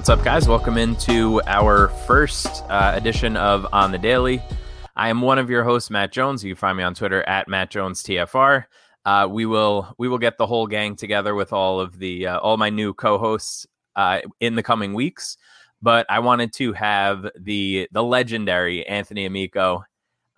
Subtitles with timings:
[0.00, 0.48] What's up, guys?
[0.48, 4.42] Welcome into our first uh, edition of On the Daily.
[4.96, 6.42] I am one of your hosts, Matt Jones.
[6.42, 8.64] You can find me on Twitter at Matt Jones TFR.
[9.04, 12.38] Uh, we will we will get the whole gang together with all of the uh,
[12.38, 15.36] all my new co-hosts uh, in the coming weeks.
[15.82, 19.84] But I wanted to have the the legendary Anthony Amico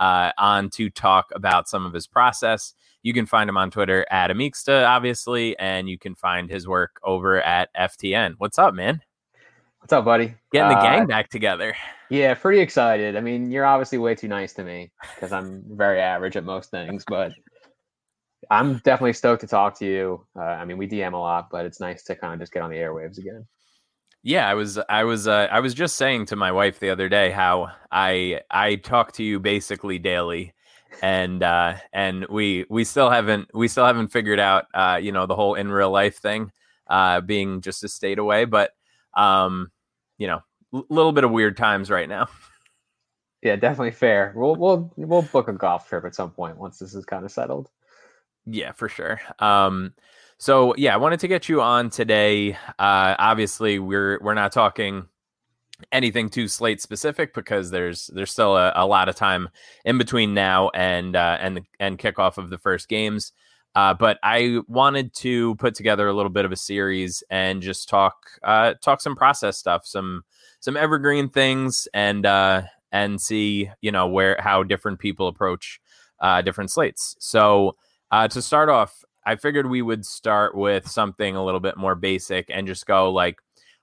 [0.00, 2.74] uh, on to talk about some of his process.
[3.04, 6.98] You can find him on Twitter at Amicsta, obviously, and you can find his work
[7.04, 8.34] over at FTN.
[8.38, 9.02] What's up, man?
[9.82, 10.34] What's up, buddy?
[10.52, 11.74] Getting the Uh, gang back together.
[12.08, 13.16] Yeah, pretty excited.
[13.16, 16.70] I mean, you're obviously way too nice to me because I'm very average at most
[16.70, 17.32] things, but
[18.50, 20.26] I'm definitely stoked to talk to you.
[20.36, 22.62] Uh, I mean, we DM a lot, but it's nice to kind of just get
[22.62, 23.46] on the airwaves again.
[24.22, 27.08] Yeah, I was I was uh, I was just saying to my wife the other
[27.08, 30.54] day how I I talk to you basically daily
[31.02, 35.26] and uh and we we still haven't we still haven't figured out uh you know
[35.26, 36.52] the whole in real life thing
[36.86, 38.72] uh being just a state away but
[39.14, 39.70] um
[40.22, 40.40] you know
[40.72, 42.28] a little bit of weird times right now.
[43.44, 44.32] Yeah, definitely fair.
[44.36, 47.32] We'll we'll we'll book a golf trip at some point once this is kind of
[47.32, 47.70] settled.
[48.46, 49.20] Yeah, for sure.
[49.40, 49.94] Um,
[50.38, 52.52] so yeah, I wanted to get you on today.
[52.78, 55.08] Uh, obviously, we're we're not talking
[55.90, 59.48] anything too slate specific because there's there's still a, a lot of time
[59.84, 63.32] in between now and uh, and the, and kickoff of the first games.
[63.74, 67.88] Uh, but I wanted to put together a little bit of a series and just
[67.88, 70.24] talk uh, talk some process stuff, some
[70.60, 75.80] some evergreen things, and uh, and see you know where how different people approach
[76.20, 77.16] uh, different slates.
[77.18, 77.76] So
[78.10, 81.94] uh, to start off, I figured we would start with something a little bit more
[81.94, 83.38] basic and just go like,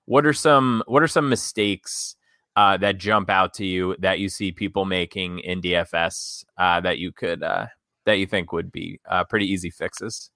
[0.06, 2.16] what are some what are some mistakes
[2.56, 7.12] uh, that jump out to you that you see people making in DFS that you
[7.12, 7.44] could
[8.06, 10.32] that you think would be uh, pretty easy fixes?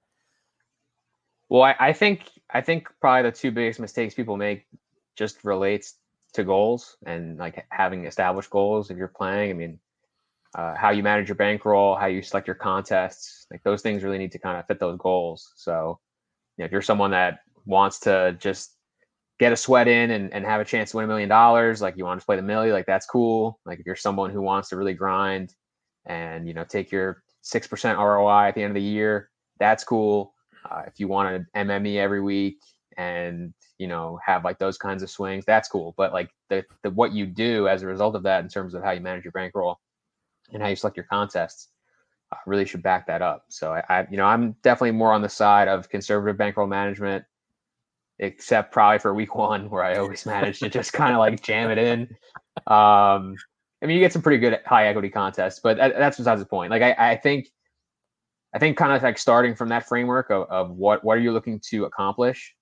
[1.50, 4.66] Well, I, I think I think probably the two biggest mistakes people make
[5.16, 5.96] just relates
[6.34, 9.51] to goals and like having established goals if you're playing.
[9.51, 9.79] I mean,
[10.56, 14.18] uh, how you manage your bankroll, how you select your contests, like those things really
[14.18, 15.51] need to kind of fit those goals.
[15.56, 16.00] So,
[16.57, 18.75] you know, if you're someone that wants to just
[19.40, 21.97] get a sweat in and, and have a chance to win a million dollars, like
[21.97, 23.59] you want to play the millie, like that's cool.
[23.66, 25.53] Like if you're someone who wants to really grind
[26.06, 29.84] and you know take your six percent ROI at the end of the year, that's
[29.84, 30.34] cool.
[30.70, 32.59] Uh, if you want to MME every week
[32.98, 35.94] and you know have like those kinds of swings, that's cool.
[35.96, 38.84] But like the, the what you do as a result of that in terms of
[38.84, 39.80] how you manage your bankroll
[40.52, 41.70] and how you select your contests
[42.31, 43.46] uh, really should back that up.
[43.50, 47.25] So I, I, you know, I'm definitely more on the side of conservative bankroll management,
[48.20, 51.70] except probably for week one where I always manage to just kind of like jam
[51.70, 52.08] it in.
[52.68, 53.36] Um,
[53.84, 56.46] I mean, you get some pretty good high equity contests, but that, that's besides the
[56.46, 56.72] point.
[56.72, 57.50] Like I, I think,
[58.56, 61.31] I think kind of like starting from that framework of, of what what are you
[61.31, 62.56] looking to accomplish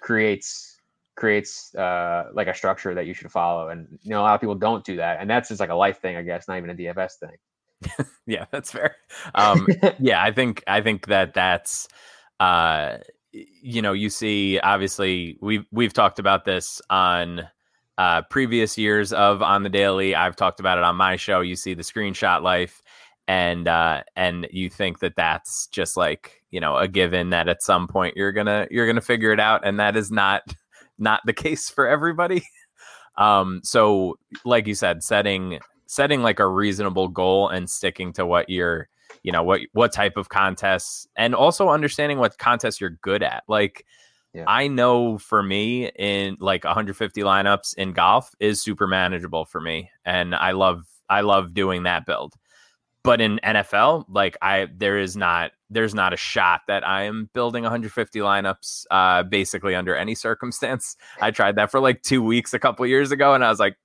[0.00, 0.74] creates
[1.14, 3.68] creates uh, like a structure that you should follow.
[3.68, 5.74] And you know, a lot of people don't do that, and that's just like a
[5.74, 8.06] life thing, I guess, not even a DFS thing.
[8.26, 8.96] yeah, that's fair.
[9.34, 9.66] Um,
[9.98, 11.88] yeah, I think I think that that's
[12.40, 12.98] uh,
[13.32, 17.48] you know you see obviously we've we've talked about this on
[17.98, 20.14] uh, previous years of on the daily.
[20.14, 21.40] I've talked about it on my show.
[21.40, 22.82] You see the screenshot life,
[23.28, 27.62] and uh, and you think that that's just like you know a given that at
[27.62, 30.42] some point you're gonna you're gonna figure it out, and that is not
[30.98, 32.42] not the case for everybody.
[33.16, 38.48] Um, so like you said, setting setting like a reasonable goal and sticking to what
[38.48, 38.88] you're
[39.22, 43.44] you know what what type of contests and also understanding what contests you're good at
[43.46, 43.86] like
[44.34, 44.44] yeah.
[44.46, 49.90] i know for me in like 150 lineups in golf is super manageable for me
[50.04, 52.34] and i love i love doing that build.
[53.02, 57.28] But in nfl like i there is not there's not a shot that i am
[57.34, 60.96] building 150 lineups uh basically under any circumstance.
[61.20, 63.76] I tried that for like two weeks a couple years ago and i was like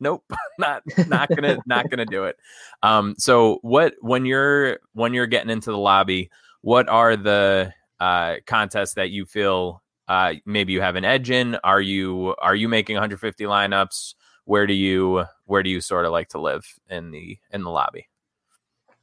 [0.00, 0.24] nope
[0.58, 2.36] not not gonna not gonna do it.
[2.82, 6.30] Um so what when you're when you're getting into the lobby
[6.62, 11.56] what are the uh contests that you feel uh maybe you have an edge in
[11.64, 14.14] are you are you making 150 lineups
[14.44, 17.70] where do you where do you sort of like to live in the in the
[17.70, 18.08] lobby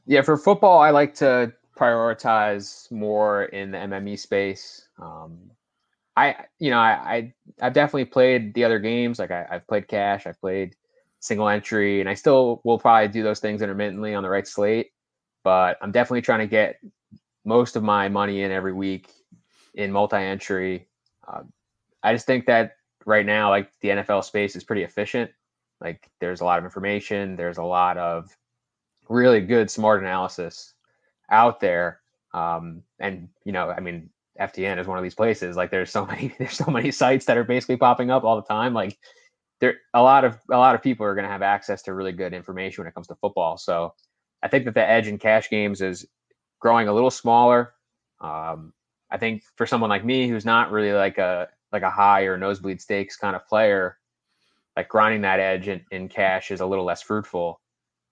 [0.06, 5.52] yeah for football i like to prioritize more in the mme space um
[6.16, 9.18] I, you know, I, I, have definitely played the other games.
[9.18, 10.76] Like I, have played cash, I've played
[11.20, 14.92] single entry, and I still will probably do those things intermittently on the right slate.
[15.44, 16.80] But I'm definitely trying to get
[17.46, 19.10] most of my money in every week
[19.74, 20.88] in multi-entry.
[21.28, 21.44] Uh,
[22.04, 25.32] I just think that right now, like the NFL space is pretty efficient.
[25.80, 28.36] Like there's a lot of information, there's a lot of
[29.10, 30.74] really good smart analysis
[31.30, 32.02] out there.
[32.34, 34.10] Um, and you know, I mean,
[34.40, 35.56] FTN is one of these places.
[35.56, 38.48] Like there's so many, there's so many sites that are basically popping up all the
[38.48, 38.74] time.
[38.74, 38.98] Like
[39.60, 42.12] there a lot of a lot of people are going to have access to really
[42.12, 43.58] good information when it comes to football.
[43.58, 43.94] So
[44.44, 46.06] I think that the edge in cash games is
[46.60, 47.74] growing a little smaller.
[48.20, 48.74] Um,
[49.12, 52.38] I think for someone like me who's not really like a like a high or
[52.38, 53.98] nosebleed stakes kind of player,
[54.76, 57.60] like grinding that edge in, in cash is a little less fruitful.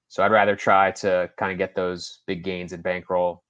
[0.08, 3.44] So I'd rather try to kind of get those big gains in bankroll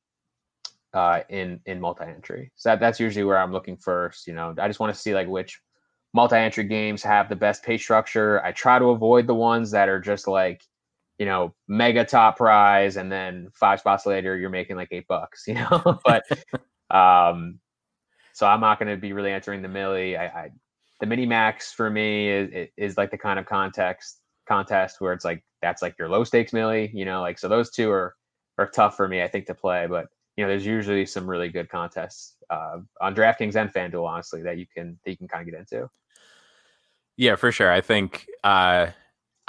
[0.94, 2.51] uh, in in multi-entry.
[2.56, 4.28] So that, that's usually where I'm looking first.
[4.28, 5.60] You know, I just want to see like which
[6.13, 8.44] multi-entry games have the best pay structure.
[8.44, 10.63] I try to avoid the ones that are just like,
[11.18, 15.44] you know, mega top prize and then five spots later you're making like eight bucks,
[15.48, 16.00] you know.
[16.04, 16.24] but
[16.91, 17.59] um
[18.33, 20.15] so I'm not going to be really entering the millie.
[20.15, 20.50] I, I
[21.00, 25.25] the mini max for me is is like the kind of context contest where it's
[25.25, 28.15] like that's like your low stakes millie, you know, like so those two are
[28.57, 30.07] are tough for me I think to play, but
[30.39, 34.57] you know, there's usually some really good contests uh, on DraftKings and FanDuel, honestly, that
[34.57, 35.89] you can that you can kind of get into.
[37.18, 37.69] Yeah, for sure.
[37.69, 38.88] I think uh,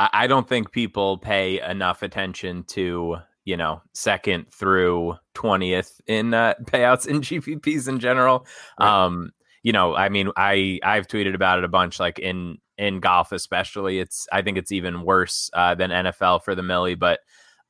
[0.01, 6.55] I don't think people pay enough attention to you know second through twentieth in uh,
[6.65, 8.47] payouts in GPPs in general.
[8.79, 9.05] Right.
[9.05, 9.33] Um,
[9.63, 13.33] you know, I mean, I I've tweeted about it a bunch, like in in golf
[13.33, 13.99] especially.
[13.99, 17.21] It's I think it's even worse uh, than NFL for the millie, but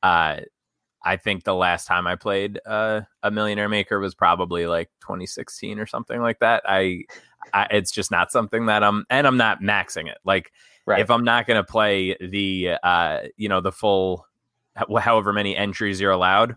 [0.01, 0.37] uh,
[1.03, 5.79] I think the last time I played uh, a Millionaire Maker was probably like 2016
[5.79, 6.63] or something like that.
[6.67, 7.03] I,
[7.53, 10.19] I, it's just not something that I'm, and I'm not maxing it.
[10.23, 10.51] Like
[10.85, 11.01] right.
[11.01, 14.27] if I'm not going to play the, uh, you know, the full,
[14.75, 16.55] however many entries you're allowed,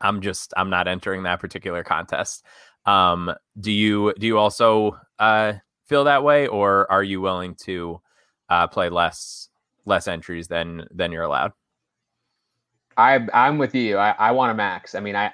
[0.00, 2.44] I'm just, I'm not entering that particular contest.
[2.86, 5.54] Um, do you, do you also uh,
[5.86, 8.00] feel that way, or are you willing to
[8.48, 9.48] uh, play less,
[9.84, 11.52] less entries than than you're allowed?
[12.96, 13.96] I I'm with you.
[13.96, 14.94] I, I want a max.
[14.94, 15.32] I mean, I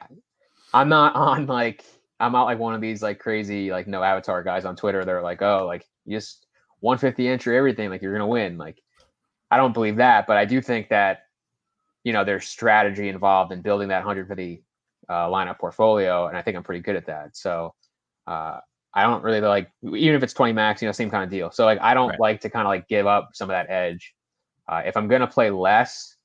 [0.73, 1.85] I'm not on like
[2.21, 5.05] I'm not like one of these like crazy like no avatar guys on Twitter.
[5.05, 6.47] They're like, oh, like just
[6.81, 8.59] 150 entry everything, like you're gonna win.
[8.59, 8.83] Like
[9.51, 11.24] I don't believe that, but I do think that
[12.05, 14.63] you know there's strategy involved in building that 150
[15.09, 17.37] uh, lineup portfolio, and I think I'm pretty good at that.
[17.37, 17.75] So
[18.27, 18.59] uh,
[18.93, 21.51] I don't really like even if it's 20 max, you know, same kind of deal.
[21.51, 22.21] So like I don't right.
[22.21, 24.15] like to kind of like give up some of that edge.
[24.69, 26.17] Uh, if I'm gonna play less,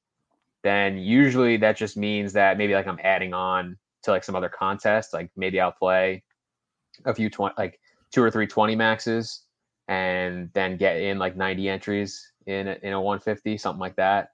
[0.64, 4.50] then usually that just means that maybe like I'm adding on to like some other
[4.50, 5.14] contest.
[5.14, 6.24] Like maybe I'll play
[7.06, 7.80] a few 20, like
[8.12, 9.44] two or three 20 maxes
[9.88, 14.30] and then get in like 90 entries in a, in a 150, something like that.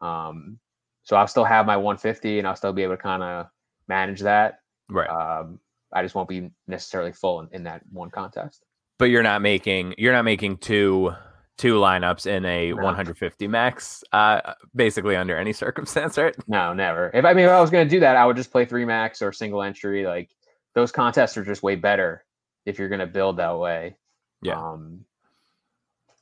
[0.00, 0.58] Um,
[1.02, 3.46] so I'll still have my 150 and I'll still be able to kind of
[3.88, 4.60] manage that.
[4.88, 5.08] Right.
[5.08, 5.58] Um,
[5.92, 8.64] I just won't be necessarily full in, in that one contest.
[8.98, 11.12] But you're not making you're not making two
[11.58, 12.76] two lineups in a no.
[12.76, 16.34] 150 max, uh, basically under any circumstance, right?
[16.48, 17.10] No, never.
[17.12, 18.84] If I mean, if I was going to do that, I would just play three
[18.84, 20.06] max or single entry.
[20.06, 20.30] Like
[20.74, 22.24] those contests are just way better
[22.64, 23.96] if you're going to build that way.
[24.40, 24.60] Yeah.
[24.60, 25.04] Um,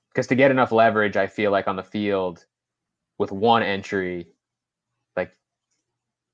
[0.08, 2.44] because to get enough leverage, I feel like on the field
[3.18, 4.26] with one entry,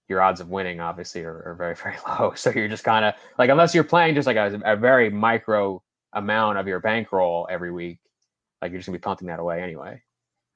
[0.08, 2.32] your odds of winning obviously are, are very, very low.
[2.34, 5.82] So you're just kind of like, unless you're playing just like a, a very micro
[6.12, 7.98] amount of your bankroll every week,
[8.62, 10.02] like you're just gonna be punting that away anyway.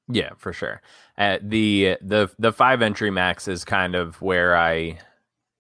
[0.08, 0.82] Yeah, for sure.
[1.16, 4.98] Uh, the the the five entry max is kind of where I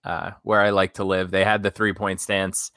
[0.04, 1.30] uh, where I like to live.
[1.30, 2.72] They had the three point stance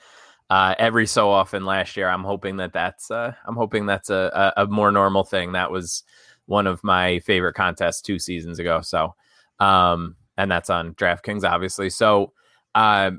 [0.50, 2.10] uh, every so often last year.
[2.10, 5.53] I'm hoping that that's uh, I'm hoping that's a, a, a more normal thing.
[5.53, 6.03] That was
[6.46, 8.82] one of my favorite contests two seasons ago.
[8.82, 9.15] So,
[9.60, 11.90] um, and that's on DraftKings, obviously.
[11.90, 12.34] So,
[12.75, 13.12] uh,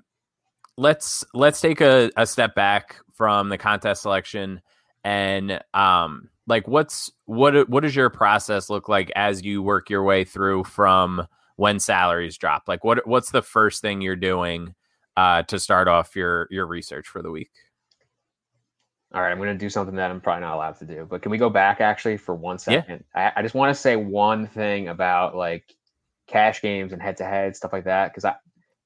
[0.77, 4.61] let's let's take a, a step back from the contest selection
[5.05, 10.03] and um like what's what what does your process look like as you work your
[10.03, 14.75] way through from when salaries drop like what what's the first thing you're doing
[15.17, 17.53] uh to start off your your research for the week
[19.15, 21.23] all right i'm going to do something that i'm probably not allowed to do but
[21.23, 23.31] can we go back actually for one second yeah.
[23.37, 25.77] I, I just want to say one thing about like
[26.27, 28.35] cash games and head to head stuff like that because i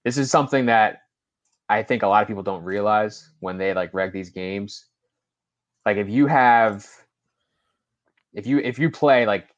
[0.04, 1.02] this is something that
[1.68, 4.86] i think a lot of people don't realize when they like reg these games.
[5.86, 6.86] Like if you have
[8.34, 9.48] if you if you play like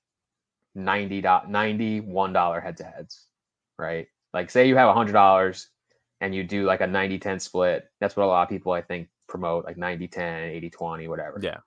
[0.75, 3.27] 90 91 dollar head to heads
[3.79, 4.07] right?
[4.33, 5.69] Like say you have a hundred dollars
[6.21, 8.83] and you do like a 90 10 split that's what a lot of people i
[8.83, 11.41] think promote like 90 10 80 20 whatever.
[11.43, 11.59] Yeah.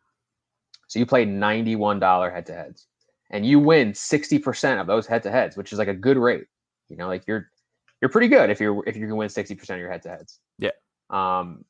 [0.87, 2.87] So you play 91 dollar head to heads
[3.33, 6.45] and you win 60% of those head to heads which is like a good rate
[6.89, 7.49] you know like you're
[8.01, 10.39] you're pretty good if you're if you can win 60% of your head to heads
[10.57, 10.71] yeah
[11.09, 11.65] um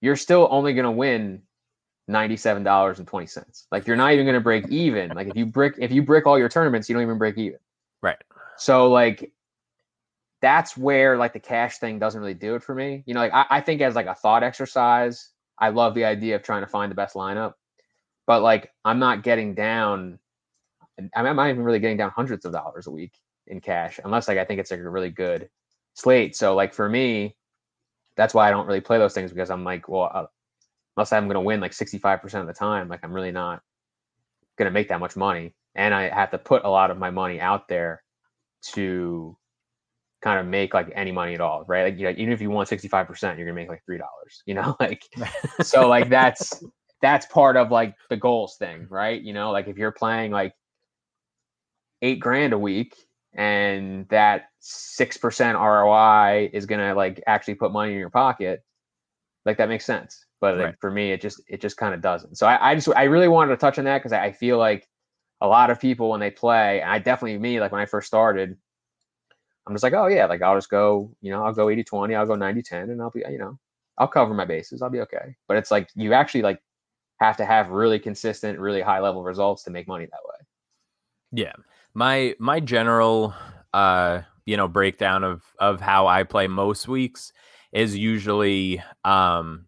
[0.00, 1.42] you're still only going to win
[2.10, 3.66] $97.20.
[3.72, 5.10] Like you're not even going to break even.
[5.10, 7.58] Like if you brick if you brick all your tournaments, you don't even break even.
[8.02, 8.18] Right.
[8.56, 9.32] So like
[10.40, 13.02] that's where like the cash thing doesn't really do it for me.
[13.06, 16.36] You know, like I, I think as like a thought exercise, I love the idea
[16.36, 17.54] of trying to find the best lineup.
[18.26, 20.18] But like I'm not getting down
[21.14, 23.12] I'm not even really getting down hundreds of dollars a week
[23.46, 25.48] in cash unless like I think it's like a really good
[25.94, 26.36] slate.
[26.36, 27.36] So like for me,
[28.16, 30.26] that's why I don't really play those things because I'm like, well, uh,
[30.96, 33.62] unless I'm going to win like 65% of the time, like I'm really not
[34.56, 35.54] going to make that much money.
[35.74, 38.02] And I have to put a lot of my money out there
[38.72, 39.36] to
[40.22, 41.84] kind of make like any money at all, right?
[41.84, 44.00] Like, you know, even if you want 65%, you're gonna make like $3,
[44.46, 45.02] you know, like,
[45.62, 46.64] so like that's,
[47.02, 49.20] that's part of like the goals thing, right?
[49.20, 50.54] You know, like if you're playing like
[52.02, 52.94] eight grand a week
[53.36, 58.64] and that 6% ROI is going to like actually put money in your pocket,
[59.44, 60.24] like that makes sense.
[60.40, 60.64] But right.
[60.66, 62.36] like, for me it just it just kind of doesn't.
[62.36, 64.58] So I, I just i really wanted to touch on that because I, I, feel
[64.58, 64.86] like
[65.40, 68.06] a lot of people when they play and i definitely me like when i first
[68.06, 68.56] started
[69.66, 72.14] i'm just like oh yeah like i'll just go you know i'll go 80 20
[72.14, 73.58] i'll go 90 10 and i'll be you know
[73.98, 75.36] i'll cover my bases i'll be okay.
[75.48, 76.60] But it's like you actually like
[77.20, 80.46] have to have really consistent really high level results to make money that way.
[81.32, 81.52] Yeah
[81.96, 83.34] my my general
[83.74, 87.32] uh you know breakdown of of how i play most weeks
[87.72, 89.66] is usually um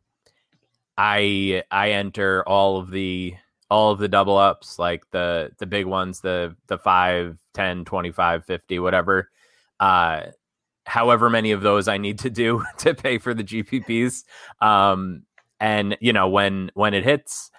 [0.99, 3.35] I I enter all of the
[3.71, 8.45] all of the double ups like the the big ones the the 5 10 25
[8.45, 9.31] 50 whatever.
[9.79, 10.23] Uh
[10.87, 14.25] however many of those I need to do to pay for the GPPs
[14.61, 15.23] um
[15.61, 17.51] and you know when when it hits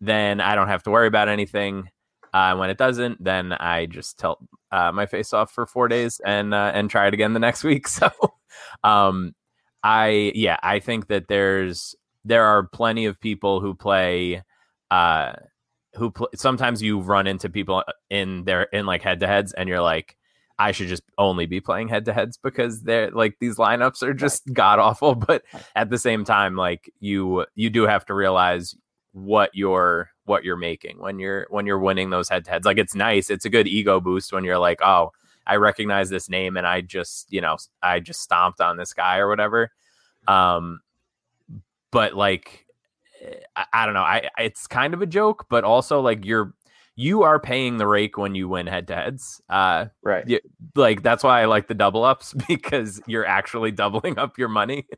[0.00, 1.88] then I don't have to worry about anything
[2.32, 4.38] uh, when it doesn't, then I just tilt
[4.70, 7.64] uh, my face off for four days and uh, and try it again the next
[7.64, 7.88] week.
[7.88, 8.10] So,
[8.84, 9.34] um,
[9.82, 14.42] I yeah, I think that there's there are plenty of people who play
[14.90, 15.32] uh
[15.94, 19.68] who pl- sometimes you run into people in their in like head to heads and
[19.68, 20.16] you're like
[20.58, 24.14] I should just only be playing head to heads because they're like these lineups are
[24.14, 25.42] just god awful but
[25.74, 28.74] at the same time like you you do have to realize
[29.12, 32.78] what you're what you're making when you're when you're winning those head to heads like
[32.78, 35.10] it's nice it's a good ego boost when you're like oh
[35.46, 39.18] I recognize this name and I just you know I just stomped on this guy
[39.18, 39.70] or whatever
[40.28, 40.80] um
[41.92, 42.66] but like
[43.20, 44.00] eh, I, I don't know.
[44.00, 46.54] I it's kind of a joke, but also like you're
[46.96, 49.40] you are paying the rake when you win head to heads.
[49.48, 50.26] Uh, right.
[50.28, 50.40] You,
[50.74, 54.88] like that's why I like the double ups because you're actually doubling up your money.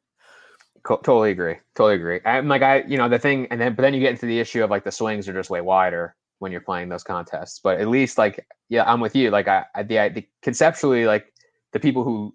[0.84, 1.56] Co- totally agree.
[1.74, 2.20] Totally agree.
[2.24, 4.38] I'm like I, you know, the thing, and then but then you get into the
[4.38, 7.58] issue of like the swings are just way wider when you're playing those contests.
[7.58, 9.30] But at least like, yeah, I'm with you.
[9.30, 11.32] Like I, I the, the conceptually like
[11.72, 12.34] the people who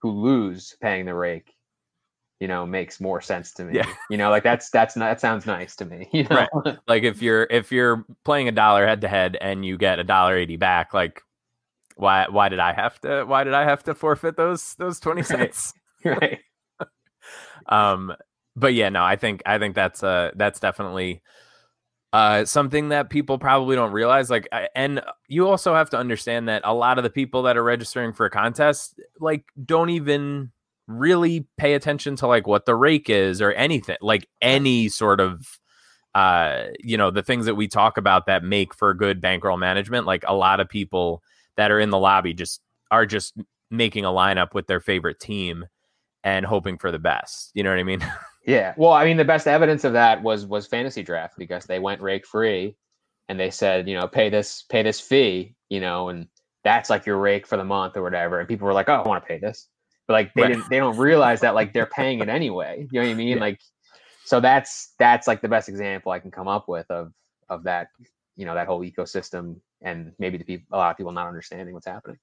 [0.00, 1.56] who lose paying the rake
[2.40, 3.86] you know makes more sense to me yeah.
[4.10, 6.46] you know like that's that's that sounds nice to me you know?
[6.64, 6.76] right.
[6.86, 10.04] like if you're if you're playing a dollar head to head and you get a
[10.04, 11.22] dollar 80 back like
[11.96, 15.22] why why did i have to why did i have to forfeit those those 20
[15.24, 15.72] cents
[16.04, 16.40] right, right.
[17.68, 18.12] Um
[18.54, 21.22] but yeah no i think i think that's uh that's definitely
[22.12, 26.62] uh something that people probably don't realize like and you also have to understand that
[26.64, 30.50] a lot of the people that are registering for a contest like don't even
[30.86, 35.58] really pay attention to like what the rake is or anything like any sort of
[36.14, 40.06] uh you know the things that we talk about that make for good bankroll management
[40.06, 41.22] like a lot of people
[41.56, 43.34] that are in the lobby just are just
[43.70, 45.66] making a lineup with their favorite team
[46.24, 48.00] and hoping for the best you know what i mean
[48.46, 51.78] yeah well i mean the best evidence of that was was fantasy draft because they
[51.78, 52.76] went rake free
[53.28, 56.28] and they said, you know, pay this pay this fee, you know, and
[56.64, 58.38] that's like your rake for the month or whatever.
[58.38, 59.68] And people were like, oh, I want to pay this,
[60.06, 60.48] but like they Right.
[60.54, 62.86] didn't they don't realize that like they're paying it anyway.
[62.90, 63.36] You know what I mean?
[63.36, 63.40] Yeah.
[63.40, 63.60] Like,
[64.24, 67.12] so that's that's like the best example I can come up with of
[67.48, 67.88] of that
[68.36, 71.74] you know that whole ecosystem and maybe the people a lot of people not understanding
[71.74, 72.18] what's happening.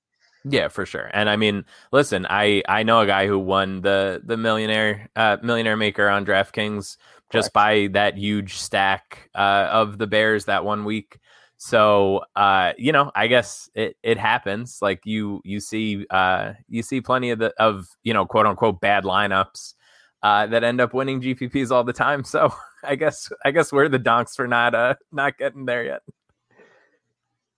[0.46, 1.10] Yeah, for sure.
[1.14, 5.38] And I mean, listen, I I know a guy who won the the millionaire uh
[5.42, 6.98] millionaire maker on DraftKings
[7.32, 7.54] just Correct.
[7.54, 11.20] by that huge stack uh of the Bears that one week.
[11.58, 14.80] So, uh you know, I guess it it happens.
[14.82, 18.82] Like you you see uh you see plenty of the of, you know, quote unquote
[18.82, 19.76] bad lineups
[20.24, 22.26] uh that end up winning GPPs all the time.
[22.26, 26.02] So, I guess I guess we're the donks for not uh not getting there yet.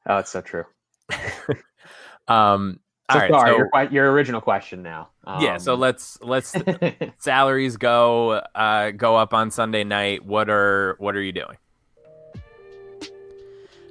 [0.05, 0.65] Oh, it's so true.
[2.27, 2.79] Um
[3.11, 5.09] So all right, sorry, so- your, your original question now.
[5.39, 6.55] yeah, so Um, let's let's
[7.19, 10.25] salaries go uh go up on Sunday night.
[10.25, 11.57] What are what are you doing?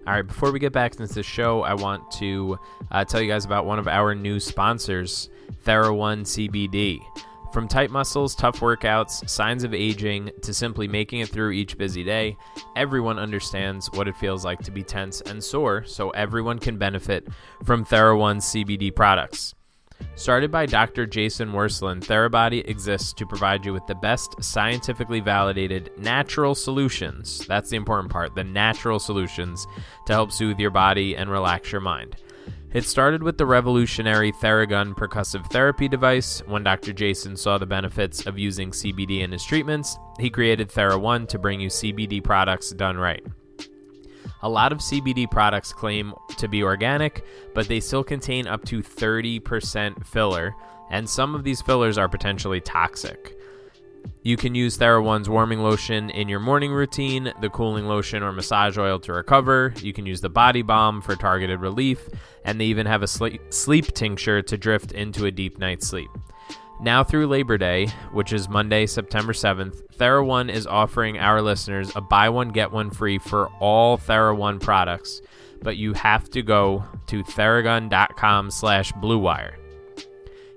[0.06, 2.58] All right, before we get back into the show, I want to
[2.90, 5.30] uh, tell you guys about one of our new sponsors,
[5.64, 6.98] TheraOne CBD.
[7.54, 12.02] From tight muscles, tough workouts, signs of aging, to simply making it through each busy
[12.02, 12.36] day,
[12.74, 17.28] everyone understands what it feels like to be tense and sore, so everyone can benefit
[17.62, 19.54] from TheraOne CBD products.
[20.16, 21.06] Started by Dr.
[21.06, 27.46] Jason Wersland, Therabody exists to provide you with the best scientifically validated natural solutions.
[27.46, 29.64] That's the important part the natural solutions
[30.06, 32.16] to help soothe your body and relax your mind.
[32.74, 36.42] It started with the revolutionary Theragun percussive therapy device.
[36.46, 36.92] When Dr.
[36.92, 41.60] Jason saw the benefits of using CBD in his treatments, he created TheraOne to bring
[41.60, 43.24] you CBD products done right.
[44.42, 48.82] A lot of CBD products claim to be organic, but they still contain up to
[48.82, 50.52] 30% filler,
[50.90, 53.38] and some of these fillers are potentially toxic.
[54.22, 58.78] You can use TheraOne's warming lotion in your morning routine, the cooling lotion or massage
[58.78, 59.74] oil to recover.
[59.82, 62.08] You can use the body balm for targeted relief,
[62.44, 66.10] and they even have a sleep, tincture to drift into a deep night's sleep.
[66.80, 72.00] Now through Labor Day, which is Monday, September 7th, TheraOne is offering our listeners a
[72.00, 75.20] buy one get one free for all TheraOne products,
[75.62, 79.63] but you have to go to theragun.com slash bluewire.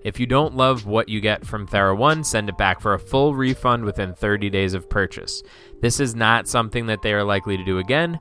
[0.03, 3.35] If you don't love what you get from TheraOne, send it back for a full
[3.35, 5.43] refund within 30 days of purchase.
[5.81, 8.19] This is not something that they are likely to do again.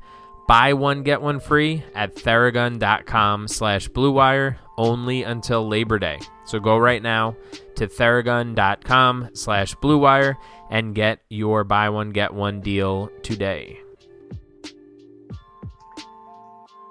[0.49, 6.21] Buy one, get one free at theragun.com slash bluewire only until Labor Day.
[6.45, 7.37] So go right now
[7.77, 10.37] to theragun.com slash bluewire
[10.71, 13.81] and get your buy one, get one deal today.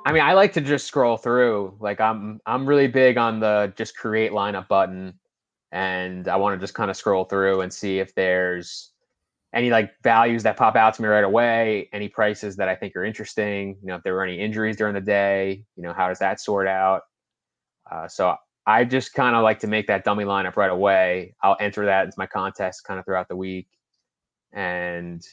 [0.06, 1.76] I mean, I like to just scroll through.
[1.80, 5.20] Like I'm I'm really big on the just create lineup button
[5.72, 8.92] and I want to just kind of scroll through and see if there's
[9.54, 12.96] any like values that pop out to me right away, any prices that I think
[12.96, 16.10] are interesting, you know, if there were any injuries during the day, you know, how
[16.10, 17.02] does that sort out?
[17.92, 18.36] Uh, so
[18.68, 21.36] I just kind of like to make that dummy lineup right away.
[21.42, 23.68] I'll enter that into my contest kind of throughout the week.
[24.54, 25.26] And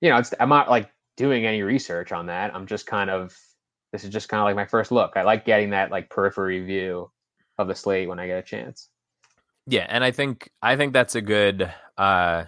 [0.00, 2.54] you know, it's I'm not like doing any research on that.
[2.54, 3.36] I'm just kind of
[3.92, 5.12] this is just kind of like my first look.
[5.16, 7.10] I like getting that like periphery view
[7.58, 8.88] of the slate when I get a chance.
[9.66, 12.44] Yeah, and I think I think that's a good uh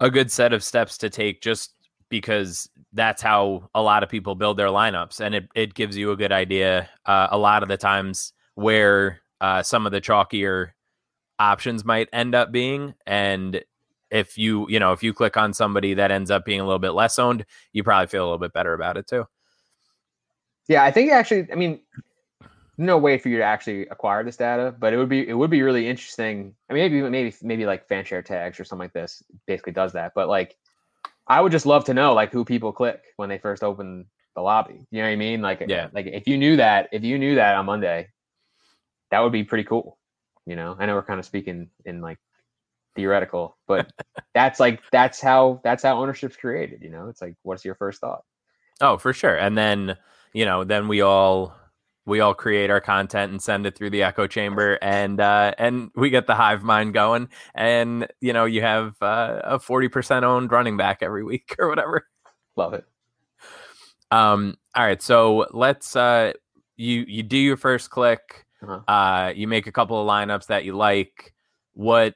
[0.00, 1.74] a good set of steps to take just
[2.08, 6.10] because that's how a lot of people build their lineups and it, it gives you
[6.10, 10.70] a good idea uh, a lot of the times where uh, some of the chalkier
[11.38, 13.62] options might end up being and
[14.10, 16.78] if you you know if you click on somebody that ends up being a little
[16.78, 19.24] bit less owned you probably feel a little bit better about it too
[20.68, 21.80] Yeah, I think actually, I mean,
[22.76, 25.50] no way for you to actually acquire this data, but it would be it would
[25.50, 26.54] be really interesting.
[26.70, 29.94] I mean, maybe maybe maybe like fan share tags or something like this basically does
[29.94, 30.12] that.
[30.14, 30.56] But like,
[31.26, 34.42] I would just love to know like who people click when they first open the
[34.42, 34.86] lobby.
[34.90, 35.42] You know what I mean?
[35.42, 35.88] Like, Yeah.
[35.92, 38.08] like if you knew that, if you knew that on Monday,
[39.10, 39.98] that would be pretty cool.
[40.46, 42.18] You know, I know we're kind of speaking in like
[42.94, 43.90] theoretical, but
[44.34, 46.82] that's like that's how that's how ownership's created.
[46.82, 48.22] You know, it's like what's your first thought?
[48.80, 49.36] Oh, for sure.
[49.36, 49.96] And then,
[50.32, 51.54] you know, then we all
[52.06, 55.90] we all create our content and send it through the echo chamber and uh and
[55.94, 60.50] we get the hive mind going and you know, you have uh, a 40% owned
[60.50, 62.06] running back every week or whatever.
[62.56, 62.84] Love it.
[64.10, 66.32] Um all right, so let's uh
[66.76, 68.80] you you do your first click, Uh-huh.
[68.92, 71.34] uh you make a couple of lineups that you like.
[71.74, 72.14] What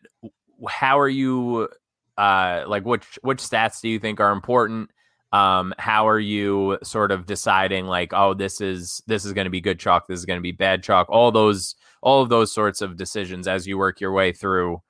[0.68, 1.68] how are you
[2.16, 4.90] uh like which which stats do you think are important?
[5.32, 9.50] Um how are you sort of deciding like oh this is this is going to
[9.50, 12.52] be good chalk this is going to be bad chalk all those all of those
[12.52, 14.80] sorts of decisions as you work your way through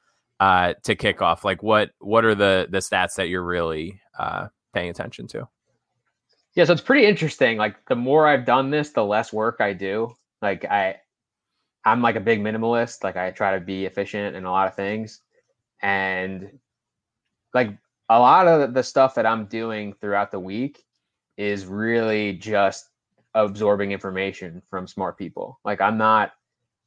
[0.40, 4.48] uh to kick off like what what are the the stats that you're really uh
[4.74, 5.48] paying attention to
[6.55, 7.57] Yeah, so it's pretty interesting.
[7.57, 10.14] Like the more I've done this, the less work I do.
[10.42, 10.96] Like I
[11.85, 13.05] I'm like a big minimalist.
[13.05, 15.20] Like I try to be efficient in a lot of things.
[15.83, 16.59] And
[17.55, 17.76] like
[18.12, 20.85] a lot of the stuff that I'm doing throughout the week
[21.38, 22.90] is really just
[23.35, 25.59] absorbing information from smart people.
[25.64, 26.33] Like I'm not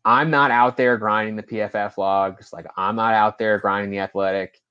[0.06, 2.54] I'm not out there grinding the PFF logs.
[2.54, 4.62] Like I'm not out there grinding the athletic,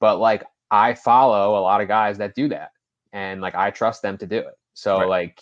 [0.00, 2.72] but like I follow a lot of guys that do that.
[3.12, 4.58] And like I trust them to do it.
[4.74, 5.08] So right.
[5.08, 5.40] like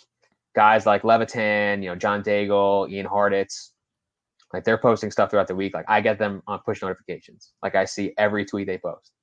[0.55, 3.69] guys like Levitan, you know, John Daigle, Ian Hartitz,
[4.53, 5.73] like they're posting stuff throughout the week.
[5.73, 7.53] Like I get them on push notifications.
[7.63, 9.13] Like I see every tweet they post.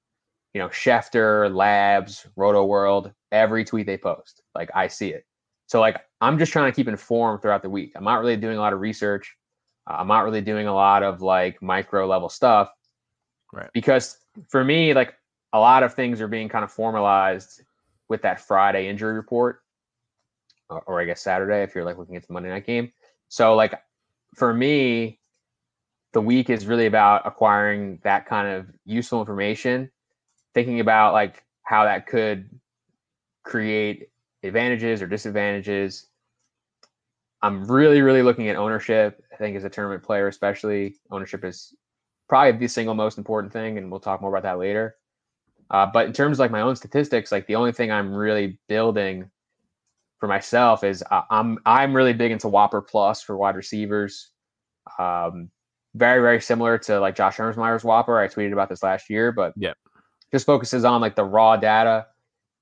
[0.57, 4.41] You know, Schefter, Labs, Roto World, every tweet they post.
[4.55, 5.27] Like I see it.
[5.67, 7.93] So like I'm just trying to keep informed throughout the week.
[7.95, 9.37] I'm not really doing a lot of research.
[9.87, 12.71] Uh, I'm not really doing a lot of like micro level stuff.
[13.53, 13.69] Right.
[13.75, 14.17] Because
[14.49, 15.13] for me, like
[15.53, 17.61] a lot of things are being kind of formalized
[18.09, 19.61] with that Friday injury report,
[20.71, 22.95] or, or I guess Saturday if you're like looking at the Monday night game.
[23.29, 23.79] So like
[24.35, 25.21] for me,
[26.15, 29.91] the week is really about acquiring that kind of useful information,
[30.57, 32.49] thinking about like how that could
[33.45, 34.09] create
[34.43, 36.07] advantages or disadvantages.
[37.43, 39.23] I'm really, really looking at ownership.
[39.31, 41.75] I think as a tournament player, especially, ownership is
[42.27, 44.97] probably the single most important thing, and we'll talk more about that later.
[45.71, 48.59] Uh, but in terms of like my own statistics, like the only thing I'm really
[48.67, 49.31] building
[50.19, 54.31] for myself is uh, I'm I'm really big into WOPR Plus for wide receivers.
[54.99, 55.51] Um,
[55.95, 58.25] very very similar to like Josh Hermsmeyer's WOPR.
[58.25, 59.75] I tweeted about this last year, but yeah,
[60.33, 62.07] just focuses on like the raw data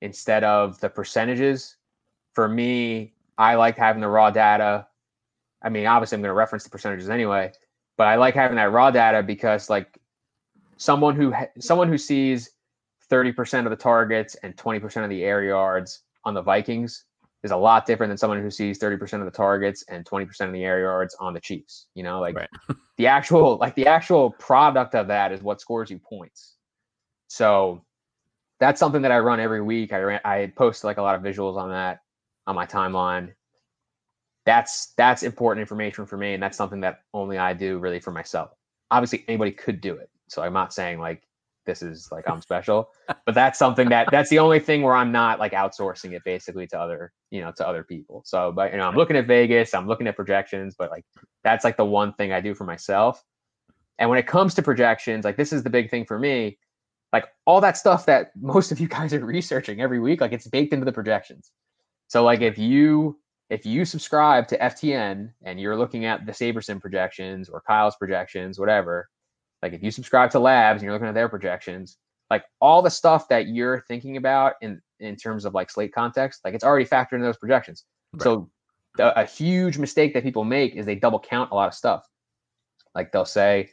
[0.00, 1.76] instead of the percentages.
[2.32, 4.86] For me, I like having the raw data.
[5.62, 7.52] I mean, obviously, I'm going to reference the percentages anyway,
[7.96, 9.98] but I like having that raw data because like
[10.76, 12.50] someone who someone who sees
[13.10, 17.04] 30% of the targets and 20% of the air yards on the Vikings
[17.42, 20.52] is a lot different than someone who sees 30% of the targets and 20% of
[20.52, 21.86] the air yards on the Chiefs.
[21.94, 22.48] You know, like right.
[22.96, 26.53] the actual like the actual product of that is what scores you points.
[27.34, 27.84] So
[28.60, 29.92] that's something that I run every week.
[29.92, 31.98] I ran, I post like a lot of visuals on that
[32.46, 33.32] on my timeline.
[34.46, 38.12] That's that's important information for me, and that's something that only I do really for
[38.12, 38.50] myself.
[38.92, 40.10] Obviously, anybody could do it.
[40.28, 41.24] So I'm not saying like
[41.66, 42.90] this is like I'm special.
[43.26, 46.68] but that's something that that's the only thing where I'm not like outsourcing it basically
[46.68, 48.22] to other, you know, to other people.
[48.24, 51.04] So, but you know, I'm looking at Vegas, I'm looking at projections, but like
[51.42, 53.24] that's like the one thing I do for myself.
[53.98, 56.58] And when it comes to projections, like this is the big thing for me.
[57.14, 60.48] Like all that stuff that most of you guys are researching every week, like it's
[60.48, 61.50] baked into the projections.
[62.08, 63.18] So like if you
[63.50, 68.58] if you subscribe to FTN and you're looking at the Sabersim projections or Kyle's projections,
[68.58, 69.08] whatever,
[69.62, 71.98] like if you subscribe to labs and you're looking at their projections,
[72.30, 76.40] like all the stuff that you're thinking about in in terms of like slate context,
[76.44, 77.84] like it's already factored in those projections.
[78.12, 78.22] Right.
[78.22, 78.50] So
[78.96, 82.06] the, a huge mistake that people make is they double count a lot of stuff.
[82.94, 83.70] Like they'll say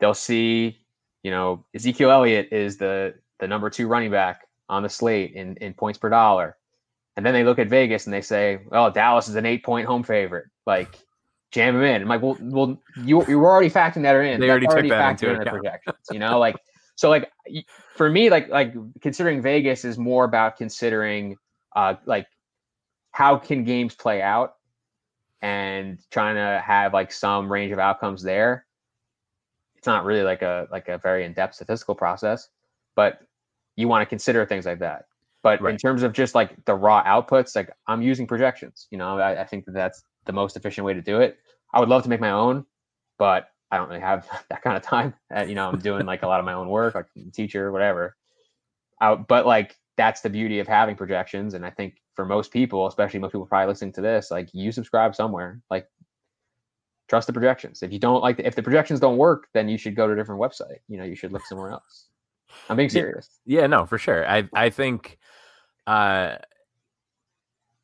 [0.00, 0.78] they'll see,
[1.26, 5.56] you know, Ezekiel Elliott is the the number two running back on the slate in
[5.56, 6.56] in points per dollar.
[7.16, 9.88] And then they look at Vegas and they say, "Well, Dallas is an eight point
[9.88, 10.96] home favorite." Like
[11.50, 12.02] jam them in.
[12.02, 14.38] I'm like, well, well, you you were already factoring that in.
[14.38, 15.96] They already, already took that into in the projections.
[16.12, 16.54] You know, like
[16.94, 17.28] so, like
[17.96, 21.38] for me, like like considering Vegas is more about considering
[21.74, 22.28] uh like
[23.10, 24.54] how can games play out
[25.42, 28.65] and trying to have like some range of outcomes there.
[29.86, 32.48] It's not really like a like a very in depth statistical process,
[32.96, 33.20] but
[33.76, 35.04] you want to consider things like that.
[35.44, 35.70] But right.
[35.70, 38.88] in terms of just like the raw outputs, like I'm using projections.
[38.90, 41.38] You know, I, I think that that's the most efficient way to do it.
[41.72, 42.66] I would love to make my own,
[43.16, 45.14] but I don't really have that kind of time.
[45.32, 48.16] Uh, you know, I'm doing like a lot of my own work, like teacher, whatever.
[49.00, 52.88] Uh, but like that's the beauty of having projections, and I think for most people,
[52.88, 55.86] especially most people probably listening to this, like you subscribe somewhere, like
[57.08, 57.82] trust the projections.
[57.82, 60.12] If you don't like, the, if the projections don't work, then you should go to
[60.12, 60.78] a different website.
[60.88, 62.08] You know, you should look somewhere else.
[62.68, 63.28] I'm being serious.
[63.44, 64.28] Yeah, yeah no, for sure.
[64.28, 65.18] I I think
[65.86, 66.36] uh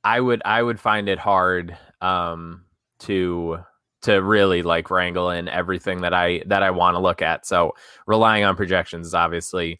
[0.04, 2.64] I would I would find it hard um,
[3.00, 3.58] to
[4.02, 7.46] to really like wrangle in everything that I that I want to look at.
[7.46, 7.74] So
[8.06, 9.78] relying on projections is obviously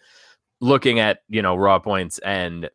[0.61, 2.71] looking at you know raw points and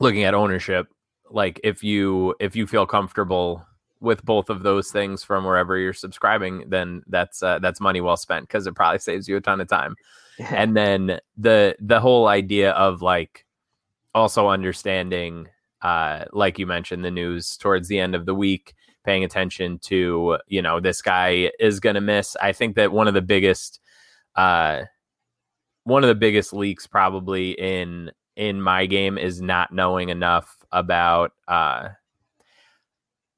[0.00, 0.88] looking at ownership.
[1.30, 3.64] Like if you if you feel comfortable
[4.00, 8.16] with both of those things from wherever you're subscribing, then that's uh, that's money well
[8.16, 9.94] spent because it probably saves you a ton of time.
[10.38, 13.46] and then the the whole idea of like
[14.14, 15.48] also understanding
[15.82, 20.38] uh, like you mentioned, the news towards the end of the week, paying attention to,
[20.46, 22.36] you know, this guy is going to miss.
[22.40, 23.80] I think that one of the biggest,
[24.36, 24.82] uh,
[25.84, 31.32] one of the biggest leaks probably in in my game is not knowing enough about
[31.48, 31.88] uh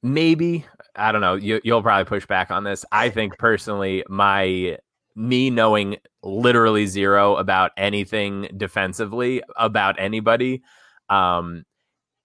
[0.02, 1.34] maybe I don't know.
[1.34, 2.84] You, you'll probably push back on this.
[2.92, 4.78] I think personally, my
[5.14, 10.62] me knowing literally zero about anything defensively about anybody
[11.08, 11.64] um,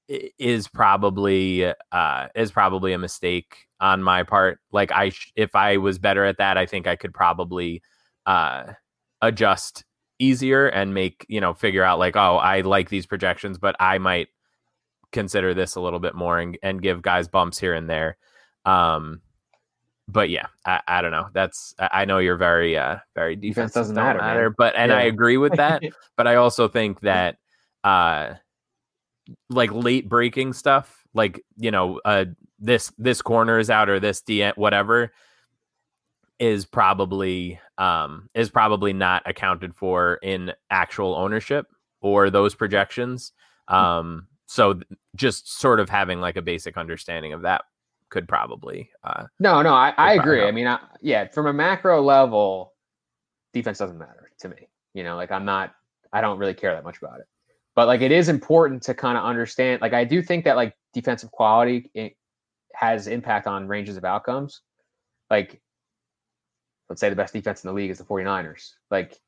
[0.08, 4.60] is probably uh, is probably a mistake on my part.
[4.72, 7.82] Like I, sh- if I was better at that, I think I could probably
[8.26, 8.74] uh,
[9.22, 9.84] adjust
[10.20, 13.98] easier and make you know figure out like oh I like these projections, but I
[13.98, 14.28] might
[15.12, 18.18] consider this a little bit more and, and give guys bumps here and there.
[18.66, 19.22] Um,
[20.08, 21.28] but yeah, I, I don't know.
[21.34, 24.98] That's I know you're very uh very defense doesn't matter, matter but and yeah.
[24.98, 25.84] I agree with that.
[26.18, 27.38] but I also think that
[27.84, 28.36] uh
[29.50, 32.26] like late breaking stuff, like you know, uh
[32.60, 35.12] this this corner is out or this D whatever
[36.40, 41.68] is probably um is probably not accounted for in actual ownership
[42.00, 43.34] or those projections.
[43.68, 43.76] Hmm.
[43.76, 44.80] Um so
[45.16, 47.64] just sort of having like a basic understanding of that
[48.10, 48.90] could probably.
[49.04, 50.40] Uh, no, no, I, I agree.
[50.40, 50.48] Help.
[50.48, 52.74] I mean, I, yeah, from a macro level,
[53.54, 54.70] defense doesn't matter to me.
[54.94, 55.76] You know, like I'm not,
[56.14, 57.26] I don't really care that much about it.
[57.76, 59.82] But like, it is important to kind of understand.
[59.82, 62.16] Like, I do think that like defensive quality
[62.74, 64.62] has impact on ranges of outcomes.
[65.30, 65.62] Like,
[66.90, 68.72] let's say the best defense in the league is the 49ers.
[68.90, 69.20] Like,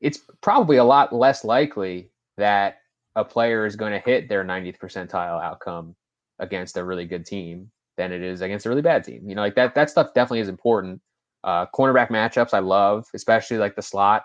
[0.00, 2.80] it's probably a lot less likely that
[3.16, 5.96] a player is going to hit their 90th percentile outcome
[6.38, 9.28] against a really good team than it is against a really bad team.
[9.28, 11.00] You know, like that that stuff definitely is important.
[11.42, 14.24] Uh, cornerback matchups I love, especially like the slot.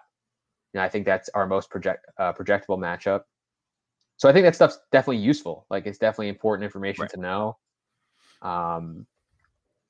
[0.74, 3.22] You know, I think that's our most project uh, projectable matchup.
[4.18, 5.66] So I think that stuff's definitely useful.
[5.70, 7.12] Like it's definitely important information right.
[7.12, 7.58] to know.
[8.42, 9.08] Um,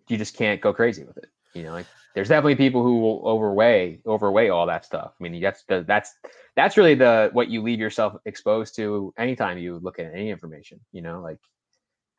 [0.08, 1.30] you just can't go crazy with it.
[1.54, 5.14] You know, like there's definitely people who will overweigh overweigh all that stuff.
[5.20, 6.14] I mean, that's that's
[6.56, 10.80] that's really the what you leave yourself exposed to anytime you look at any information.
[10.92, 11.40] You know, like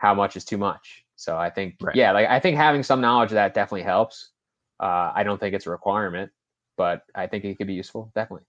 [0.03, 1.05] how much is too much.
[1.15, 1.95] So I think, right.
[1.95, 4.31] yeah, like I think having some knowledge of that definitely helps.
[4.81, 6.33] Uh, I don't think it's a requirement,
[6.77, 8.47] but I think it could be useful, definitely.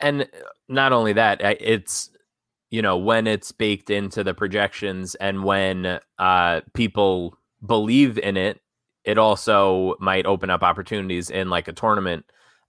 [0.00, 0.26] And uh,
[0.68, 2.10] not only that, it's
[2.70, 8.60] you know when it's baked into the projections and when uh, people believe in it,
[9.04, 12.24] it also might open up opportunities in like a tournament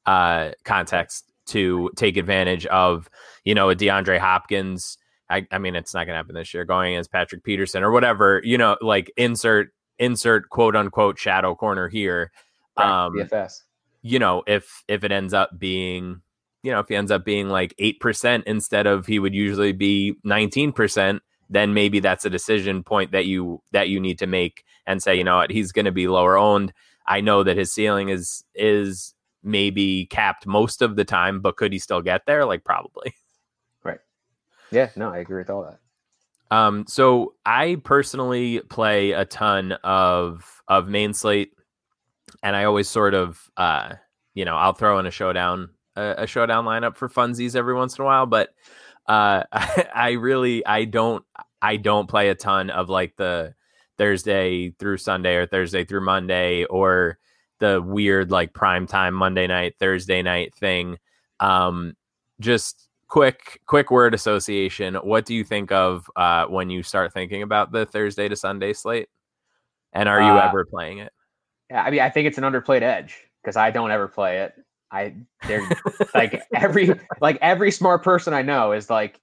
[0.05, 3.09] uh, context to take advantage of
[3.43, 4.97] you know a DeAndre Hopkins
[5.29, 7.91] I, I mean, it's not going to happen this year going as Patrick Peterson or
[7.91, 12.31] whatever, you know, like insert, insert quote unquote shadow corner here.
[12.77, 13.61] Right, um, DFS.
[14.01, 16.21] You know, if, if it ends up being,
[16.61, 20.15] you know, if he ends up being like 8% instead of he would usually be
[20.25, 25.01] 19%, then maybe that's a decision point that you, that you need to make and
[25.01, 26.73] say, you know what, he's going to be lower owned.
[27.07, 31.71] I know that his ceiling is, is maybe capped most of the time, but could
[31.71, 32.45] he still get there?
[32.45, 33.13] Like probably.
[33.83, 33.99] Right.
[34.71, 35.77] Yeah, no, I agree with all that.
[36.49, 41.51] Um, so I personally play a ton of of main slate,
[42.43, 43.93] and I always sort of, uh,
[44.33, 47.97] you know, I'll throw in a showdown a, a showdown lineup for funsies every once
[47.97, 48.49] in a while, but
[49.07, 51.25] uh, I, I really I don't
[51.61, 53.53] I don't play a ton of like the
[53.97, 57.17] Thursday through Sunday or Thursday through Monday or
[57.59, 60.97] the weird like prime time Monday night Thursday night thing.
[61.39, 61.95] Um,
[62.39, 64.95] just quick quick word association.
[64.95, 68.73] What do you think of uh, when you start thinking about the thursday to sunday
[68.73, 69.09] slate?
[69.93, 71.13] And are you uh, ever playing it?
[71.69, 74.53] yeah i mean i think it's an underplayed edge because i don't ever play it
[74.91, 75.13] i
[75.47, 75.67] they're
[76.15, 79.19] like every like every smart person i know is like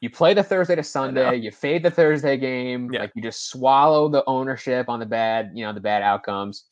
[0.00, 3.00] you play the thursday to sunday you fade the thursday game yeah.
[3.00, 6.64] like you just swallow the ownership on the bad you know the bad outcomes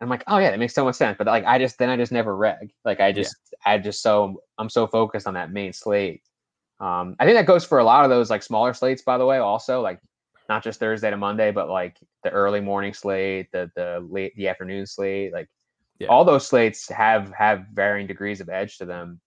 [0.00, 1.16] And I'm like, oh yeah, that makes so much sense.
[1.18, 2.70] But like, I just then I just never reg.
[2.84, 3.72] Like, I just yeah.
[3.72, 6.22] I just so I'm so focused on that main slate.
[6.80, 9.26] Um, I think that goes for a lot of those like smaller slates, by the
[9.26, 9.38] way.
[9.38, 9.98] Also, like
[10.48, 14.46] not just Thursday to Monday, but like the early morning slate, the the late the
[14.46, 15.48] afternoon slate, like
[15.98, 16.08] yeah.
[16.08, 19.20] all those slates have have varying degrees of edge to them.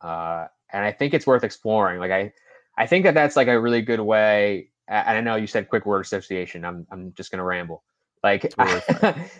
[0.00, 2.00] Uh, and I think it's worth exploring.
[2.00, 2.32] Like I,
[2.76, 4.70] I think that that's like a really good way.
[4.86, 6.64] And I know you said quick word association.
[6.64, 7.84] I'm I'm just gonna ramble.
[8.22, 9.30] Like I,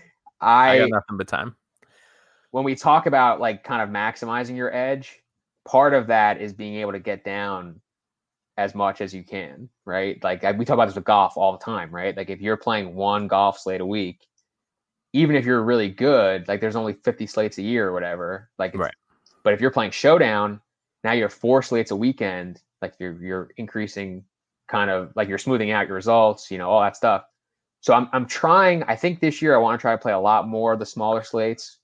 [0.40, 1.56] I got nothing but time.
[2.50, 5.22] When we talk about like kind of maximizing your edge,
[5.66, 7.80] part of that is being able to get down
[8.56, 10.22] as much as you can, right?
[10.22, 12.16] Like we talk about this with golf all the time, right?
[12.16, 14.26] Like if you're playing one golf slate a week,
[15.12, 18.50] even if you're really good, like there's only 50 slates a year or whatever.
[18.58, 18.94] Like, right.
[19.42, 20.60] But if you're playing showdown,
[21.04, 22.60] now you're four slates a weekend.
[22.82, 24.24] Like you're you're increasing,
[24.68, 27.24] kind of like you're smoothing out your results, you know, all that stuff.
[27.80, 28.82] So I'm I'm trying.
[28.84, 30.86] I think this year I want to try to play a lot more of the
[30.86, 31.78] smaller slates.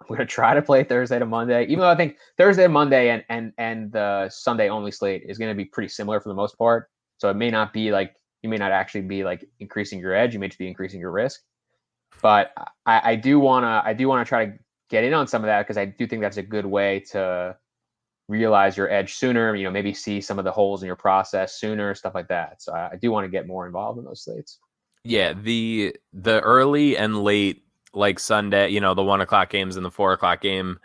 [0.00, 3.10] I'm gonna try to play Thursday to Monday, even though I think Thursday to Monday
[3.10, 6.58] and and and the Sunday only slate is gonna be pretty similar for the most
[6.58, 6.90] part.
[7.18, 10.34] So it may not be like you may not actually be like increasing your edge.
[10.34, 11.40] You may just be increasing your risk.
[12.22, 12.52] But
[12.86, 14.52] I, I do wanna I do wanna try to
[14.90, 17.56] get in on some of that because I do think that's a good way to
[18.28, 19.54] realize your edge sooner.
[19.54, 22.62] You know, maybe see some of the holes in your process sooner, stuff like that.
[22.62, 24.58] So I, I do want to get more involved in those slates.
[25.04, 29.84] Yeah, the the early and late like Sunday, you know, the one o'clock games and
[29.84, 30.78] the four o'clock game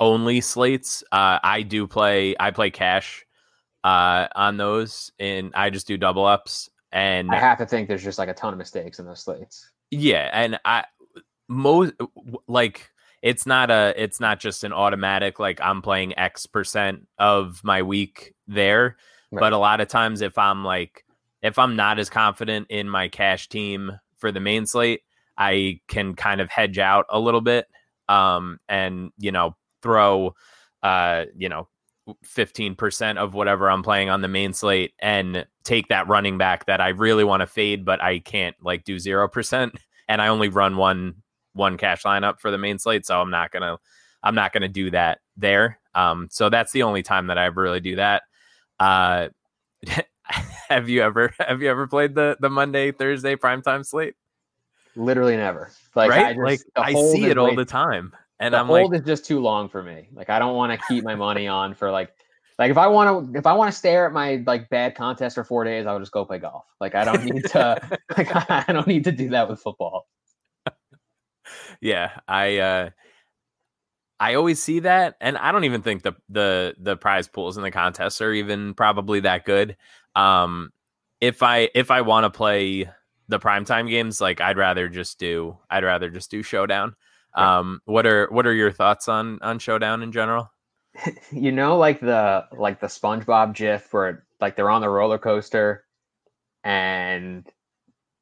[0.00, 1.02] only slates.
[1.12, 2.34] Uh, I do play.
[2.38, 3.24] I play cash
[3.84, 6.70] uh, on those, and I just do double ups.
[6.92, 9.70] And I have to think there's just like a ton of mistakes in those slates.
[9.90, 10.84] Yeah, and I
[11.48, 11.94] most
[12.48, 12.90] like
[13.22, 17.82] it's not a it's not just an automatic like I'm playing X percent of my
[17.82, 18.96] week there,
[19.30, 19.40] right.
[19.40, 21.04] but a lot of times if I'm like
[21.42, 25.02] if I'm not as confident in my cash team for the main slate,
[25.36, 27.66] I can kind of hedge out a little bit
[28.08, 30.34] um, and, you know, throw,
[30.82, 31.68] uh, you know,
[32.24, 36.80] 15% of whatever I'm playing on the main slate and take that running back that
[36.80, 39.76] I really want to fade, but I can't like do 0%.
[40.08, 41.16] And I only run one,
[41.52, 43.04] one cash lineup for the main slate.
[43.04, 43.76] So I'm not going to,
[44.22, 45.80] I'm not going to do that there.
[45.96, 48.22] Um, so that's the only time that I really do that.
[48.78, 49.30] Uh,
[50.22, 54.14] have you ever, have you ever played the, the Monday, Thursday primetime slate?
[54.94, 55.72] Literally never.
[55.96, 56.26] Like right?
[56.26, 59.06] I just, like I see it all the time, and the I'm hold like, is
[59.06, 60.08] just too long for me.
[60.12, 62.12] Like I don't want to keep my money on for like,
[62.58, 65.34] like if I want to, if I want to stare at my like bad contest
[65.34, 66.64] for four days, I'll just go play golf.
[66.80, 70.06] Like I don't need to, like I don't need to do that with football.
[71.80, 72.58] yeah, I.
[72.58, 72.90] uh
[74.18, 77.62] I always see that, and I don't even think the the the prize pools in
[77.62, 79.76] the contests are even probably that good.
[80.14, 80.72] Um,
[81.20, 82.90] if I if I want to play
[83.28, 86.96] the primetime games, like I'd rather just do I'd rather just do Showdown.
[87.36, 90.50] Um, what are what are your thoughts on on Showdown in general?
[91.30, 95.84] you know, like the like the SpongeBob GIF where like they're on the roller coaster,
[96.64, 97.46] and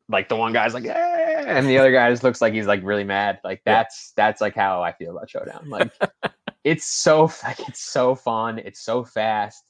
[0.08, 2.82] like the one guy's like, eh, and the other guy just looks like he's like
[2.82, 3.40] really mad.
[3.44, 4.24] Like that's yeah.
[4.24, 5.68] that's like how I feel about Showdown.
[5.68, 5.92] Like
[6.64, 8.58] it's so like it's so fun.
[8.58, 9.62] It's so fast,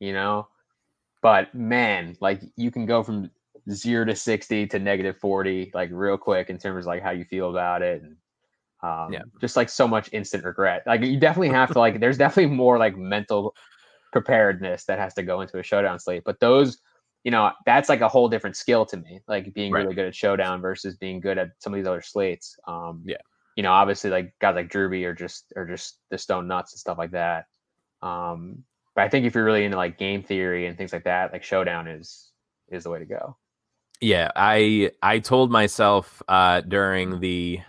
[0.00, 0.48] you know.
[1.22, 3.30] But man, like you can go from
[3.70, 7.24] zero to 60 to negative 40 like real quick in terms of like how you
[7.24, 8.16] feel about it and
[8.82, 9.22] um, yeah.
[9.40, 10.82] just like so much instant regret.
[10.86, 13.54] Like you definitely have to like there's definitely more like mental
[14.12, 16.78] preparedness that has to go into a showdown slate but those
[17.24, 19.84] you know that's like a whole different skill to me like being right.
[19.84, 22.56] really good at showdown versus being good at some of these other slates.
[22.66, 23.16] Um yeah.
[23.56, 26.80] you know obviously like guys like Drewby are just are just the stone nuts and
[26.80, 27.46] stuff like that.
[28.02, 28.64] Um
[28.94, 31.42] but i think if you're really into like game theory and things like that like
[31.42, 32.32] showdown is
[32.70, 33.36] is the way to go.
[34.00, 37.60] Yeah, I I told myself uh, during the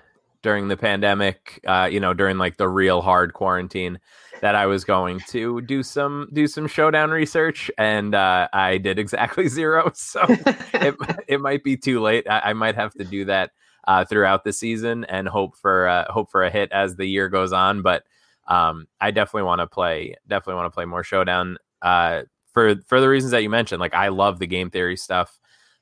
[0.44, 4.00] during the pandemic, uh, you know, during like the real hard quarantine,
[4.42, 9.00] that I was going to do some do some showdown research, and uh, I did
[9.00, 9.92] exactly zero.
[9.96, 10.96] So it
[11.28, 12.30] it might be too late.
[12.30, 13.52] I, I might have to do that
[13.88, 17.30] uh, throughout the season and hope for uh, hope for a hit as the year
[17.30, 17.82] goes on.
[17.82, 18.04] But
[18.48, 23.00] um, I definitely want to play definitely want to play more showdown uh, for for
[23.00, 23.80] the reasons that you mentioned.
[23.80, 25.40] Like I love the game theory stuff.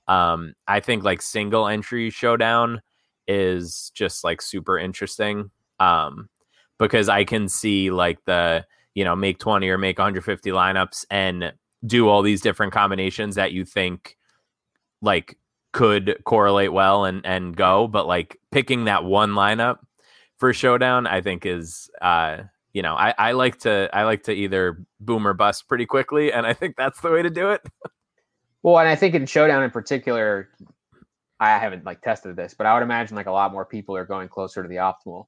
[0.08, 2.82] Um, I think like single entry showdown
[3.28, 5.52] is just like super interesting.
[5.80, 6.30] Um,
[6.78, 11.54] because I can see like the, you know, make 20 or make 150 lineups and
[11.86, 14.18] do all these different combinations that you think
[15.02, 15.38] like
[15.74, 19.78] could correlate well and and go, but like picking that one lineup
[20.38, 24.34] for showdown, I think is uh you know, I, I like to I like to
[24.34, 27.62] either boom or bust pretty quickly, and I think that's the way to do it.
[28.64, 30.50] Well, and I think in Showdown in particular,
[31.42, 34.06] I haven't like tested this, but I would imagine like a lot more people are
[34.06, 35.26] going closer to the optimal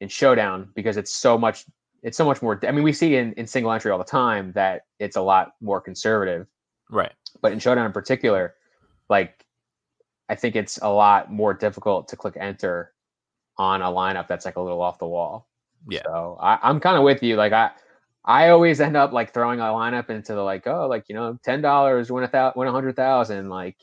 [0.00, 1.66] in Showdown because it's so much
[2.04, 4.52] it's so much more I mean we see in, in single entry all the time
[4.52, 6.46] that it's a lot more conservative.
[6.88, 7.12] Right.
[7.40, 8.54] But in Showdown in particular,
[9.10, 9.44] like
[10.28, 12.92] I think it's a lot more difficult to click enter
[13.58, 15.48] on a lineup that's like a little off the wall.
[15.88, 16.02] Yeah.
[16.04, 17.34] So I, I'm kind of with you.
[17.34, 17.72] Like I
[18.24, 21.36] I always end up like throwing a lineup into the like, oh, like you know,
[21.42, 23.76] ten dollars win a thousand, win a hundred thousand, like.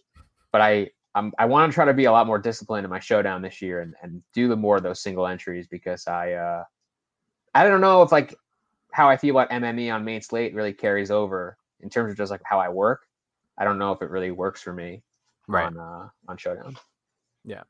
[0.52, 3.00] But I, I'm, I want to try to be a lot more disciplined in my
[3.00, 6.64] showdown this year and and do the more of those single entries because I, uh
[7.54, 8.36] I don't know if like
[8.92, 12.32] how I feel about MME on main slate really carries over in terms of just
[12.32, 13.02] like how I work.
[13.58, 15.04] I don't know if it really works for me,
[15.48, 15.66] right?
[15.66, 16.78] On uh, on showdown.
[17.44, 17.64] Yeah,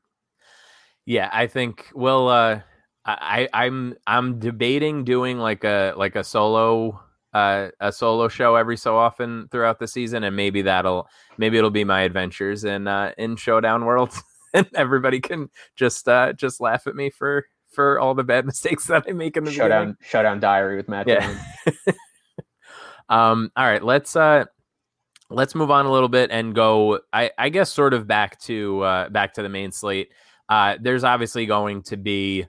[1.06, 1.28] yeah.
[1.32, 2.28] I think we'll.
[2.28, 2.60] uh
[3.06, 7.00] I, I'm I'm debating doing like a like a solo
[7.32, 11.08] uh, a solo show every so often throughout the season, and maybe that'll
[11.38, 14.12] maybe it'll be my adventures in uh, in Showdown World,
[14.54, 18.86] and everybody can just uh, just laugh at me for for all the bad mistakes
[18.86, 19.96] that I make in the showdown beginning.
[20.02, 21.08] showdown diary with Matt.
[21.08, 21.38] Yeah.
[23.08, 23.50] um.
[23.56, 23.82] All right.
[23.82, 24.46] Let's uh,
[25.28, 27.00] let's move on a little bit and go.
[27.12, 30.12] I I guess sort of back to uh back to the main slate.
[30.48, 32.44] Uh, there's obviously going to be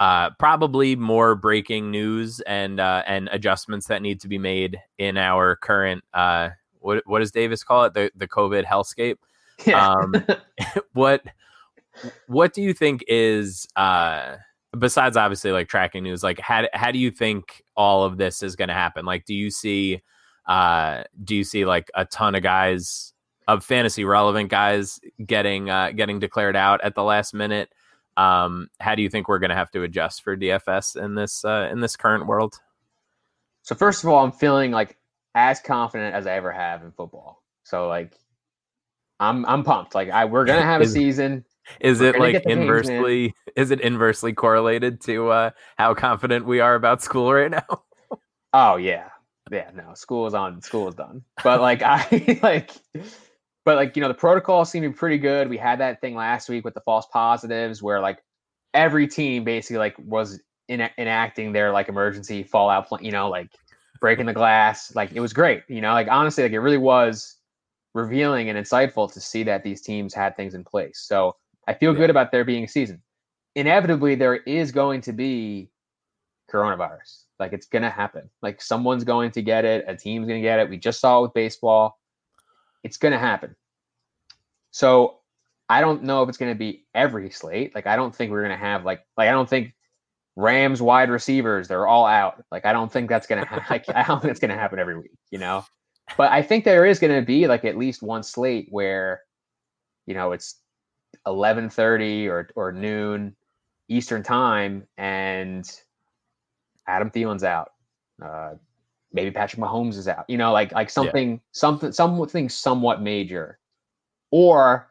[0.00, 5.16] uh, probably more breaking news and uh, and adjustments that need to be made in
[5.16, 9.16] our current uh, what what does Davis call it the the COVID hellscape.
[9.66, 9.92] Yeah.
[9.92, 10.14] Um,
[10.92, 11.22] what
[12.26, 14.36] what do you think is uh,
[14.78, 18.56] besides obviously like tracking news like how how do you think all of this is
[18.56, 19.04] going to happen?
[19.04, 20.02] Like, do you see
[20.46, 23.12] uh, do you see like a ton of guys
[23.46, 27.72] of fantasy relevant guys getting uh, getting declared out at the last minute?
[28.16, 31.44] Um, how do you think we're going to have to adjust for DFS in this
[31.44, 32.60] uh, in this current world?
[33.62, 34.96] So first of all, I'm feeling like
[35.34, 37.42] as confident as I ever have in football.
[37.64, 38.12] So like,
[39.18, 39.94] I'm I'm pumped.
[39.94, 41.44] Like I we're gonna have a season.
[41.80, 43.34] Is We're it like the games, inversely?
[43.56, 47.66] Is it inversely correlated to uh, how confident we are about school right now?
[48.56, 49.08] Oh yeah,
[49.50, 49.68] yeah.
[49.74, 50.62] No, school is on.
[50.62, 51.24] School is done.
[51.42, 52.70] But like I like,
[53.64, 55.48] but like you know the protocol seemed to be pretty good.
[55.48, 58.22] We had that thing last week with the false positives where like
[58.74, 63.04] every team basically like was in, enacting their like emergency fallout plan.
[63.04, 63.50] You know, like
[64.00, 64.94] breaking the glass.
[64.94, 65.62] Like it was great.
[65.68, 67.36] You know, like honestly, like it really was
[67.94, 71.00] revealing and insightful to see that these teams had things in place.
[71.00, 71.36] So
[71.68, 71.98] I feel Yeah.
[71.98, 73.02] good about there being a season.
[73.54, 75.70] Inevitably, there is going to be
[76.52, 77.24] coronavirus.
[77.38, 78.28] Like it's gonna happen.
[78.42, 79.84] Like someone's going to get it.
[79.88, 80.68] A team's gonna get it.
[80.68, 81.98] We just saw it with baseball.
[82.84, 83.56] It's gonna happen.
[84.70, 85.18] So
[85.68, 87.74] I don't know if it's gonna be every slate.
[87.74, 89.74] Like I don't think we're gonna have like like I don't think
[90.36, 92.44] Rams wide receivers they're all out.
[92.52, 94.96] Like I don't think that's gonna ha- like I don't think it's gonna happen every
[94.96, 95.18] week.
[95.30, 95.64] You know,
[96.16, 99.22] but I think there is gonna be like at least one slate where
[100.06, 100.60] you know it's
[101.26, 103.34] eleven thirty or or noon
[103.88, 105.70] Eastern time and
[106.86, 107.70] Adam Thielen's out.
[108.22, 108.54] Uh,
[109.14, 110.24] maybe Patrick Mahomes is out.
[110.28, 113.58] You know, like like something something something somewhat major,
[114.30, 114.90] or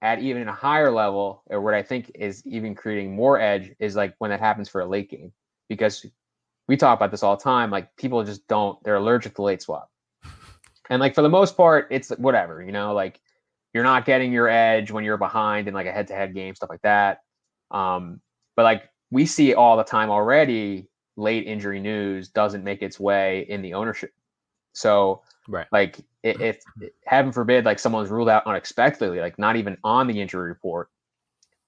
[0.00, 3.96] at even a higher level, or what I think is even creating more edge is
[3.96, 5.32] like when that happens for a late game,
[5.68, 6.06] because
[6.68, 7.70] we talk about this all the time.
[7.70, 9.90] Like people just don't; they're allergic to late swap,
[10.88, 12.62] and like for the most part, it's whatever.
[12.62, 13.20] You know, like
[13.74, 16.82] you're not getting your edge when you're behind in like a head-to-head game, stuff like
[16.82, 17.20] that.
[17.70, 18.20] Um,
[18.56, 20.89] but like we see all the time already,
[21.20, 24.12] late injury news doesn't make its way in the ownership.
[24.72, 25.66] So Right.
[25.72, 26.62] like i- if,
[27.06, 30.90] heaven forbid like someone's ruled out unexpectedly, like not even on the injury report,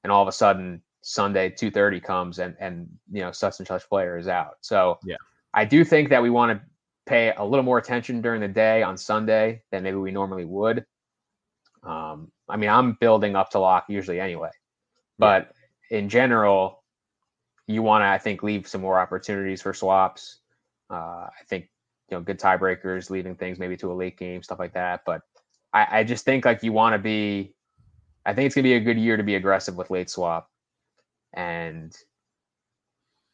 [0.02, 3.66] and all of a sudden Sunday two thirty comes and and you know such and
[3.66, 4.56] such player is out.
[4.60, 5.16] So Yeah.
[5.54, 6.64] I do think that we want to
[7.06, 10.86] pay a little more attention during the day on Sunday than maybe we normally would.
[11.82, 14.50] Um, I mean, I'm building up to lock usually anyway,
[15.18, 15.52] but
[15.90, 16.81] in general,
[17.72, 20.40] you want to, I think, leave some more opportunities for swaps.
[20.90, 21.68] Uh, I think,
[22.10, 25.02] you know, good tiebreakers, leaving things maybe to a late game, stuff like that.
[25.06, 25.22] But
[25.72, 27.54] I, I just think like you want to be,
[28.24, 30.48] I think it's gonna be a good year to be aggressive with late swap,
[31.32, 31.92] and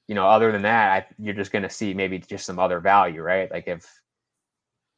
[0.07, 3.21] you know, other than that, I, you're just gonna see maybe just some other value,
[3.21, 3.51] right?
[3.51, 3.87] Like if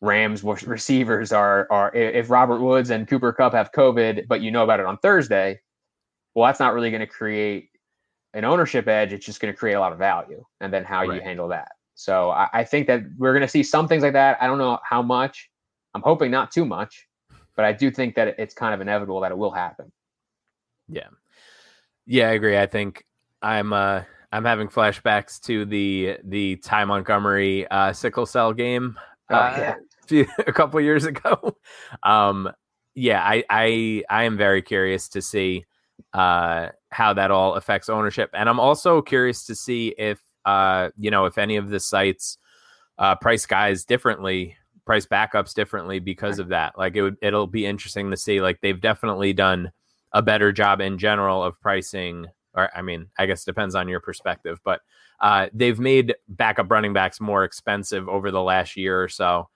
[0.01, 4.65] Rams receivers are are if Robert Woods and Cooper Kupp have COVID, but you know
[4.65, 5.61] about it on Thursday,
[6.35, 7.70] well, that's not really going to create
[8.35, 9.13] an ownership edge.
[9.13, 11.73] It's just going to create a lot of value, and then how you handle that.
[11.95, 14.39] So I, I think that we're going to see some things like that.
[14.41, 15.51] I don't know how much.
[15.95, 17.07] I'm hoping not too much,
[17.57, 19.93] but I do think that it's kind of inevitable that it will happen.
[20.89, 21.09] Yeah.
[22.07, 22.57] Yeah, I agree.
[22.57, 23.05] I think
[23.43, 24.03] I'm uh
[24.33, 29.75] I'm having flashbacks to the the Ty Montgomery uh sickle cell game Oh, uh, yeah.
[30.07, 31.57] few, a couple years ago.
[32.03, 32.51] Um
[32.95, 35.65] yeah, I I I am very curious to see
[36.13, 38.31] uh how that all affects ownership.
[38.35, 42.39] And I'm also curious to see if uh you know if any of the sites
[42.99, 44.57] uh price guys differently
[44.87, 48.61] price backups differently because of that like it would it'll be interesting to see like
[48.61, 49.71] they've definitely done
[50.13, 54.01] a better job in general of pricing or i mean i guess depends on your
[54.01, 54.81] perspective but
[55.21, 59.49] uh they've made backup running backs more expensive over the last year or so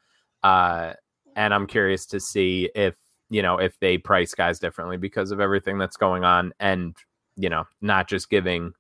[0.42, 0.92] uh
[1.34, 2.94] and i'm curious to see if
[3.31, 6.97] you know if they price guys differently because of everything that's going on and
[7.37, 8.72] you know not just giving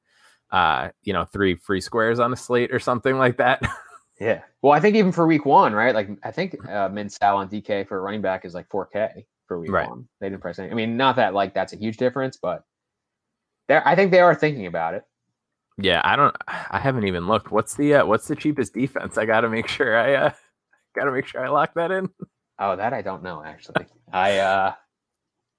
[0.50, 3.62] uh you know three free squares on a slate or something like that
[4.20, 4.42] Yeah.
[4.62, 5.94] Well, I think even for week one, right?
[5.94, 9.24] Like I think uh, min sal on DK for a running back is like 4K
[9.46, 9.88] for week Right.
[9.88, 10.08] one.
[10.20, 10.70] They didn't price any.
[10.70, 12.64] I mean, not that like that's a huge difference, but
[13.68, 15.04] there, I think they are thinking about it.
[15.78, 16.34] Yeah, I don't.
[16.46, 17.50] I haven't even looked.
[17.50, 19.18] What's the uh, what's the cheapest defense?
[19.18, 20.30] I got to make sure I uh,
[20.94, 22.08] got to make sure I lock that in.
[22.58, 23.86] Oh, that I don't know actually.
[24.12, 24.72] I uh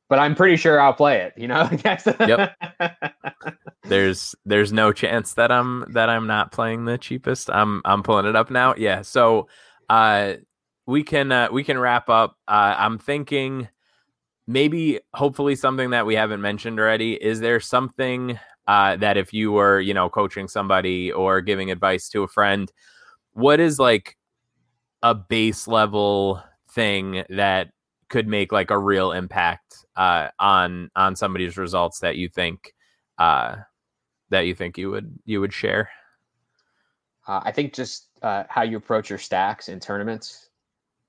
[0.07, 1.33] but I'm pretty sure I'll play it.
[1.35, 1.69] You know,
[2.19, 2.55] yep.
[3.83, 7.49] There's there's no chance that I'm that I'm not playing the cheapest.
[7.51, 8.73] I'm I'm pulling it up now.
[8.75, 9.03] Yeah.
[9.03, 9.47] So
[9.89, 10.35] uh
[10.85, 12.37] we can uh, we can wrap up.
[12.47, 13.67] Uh, I'm thinking
[14.47, 17.13] maybe hopefully something that we haven't mentioned already.
[17.13, 22.09] Is there something uh, that if you were you know coaching somebody or giving advice
[22.09, 22.71] to a friend,
[23.33, 24.17] what is like
[25.01, 26.41] a base level
[26.75, 27.69] thing that
[28.09, 32.73] could make like a real impact uh, on on somebody's results that you think
[33.17, 33.55] uh,
[34.29, 35.89] that you think you would you would share?
[37.27, 40.49] Uh, I think just uh, how you approach your stacks in tournaments.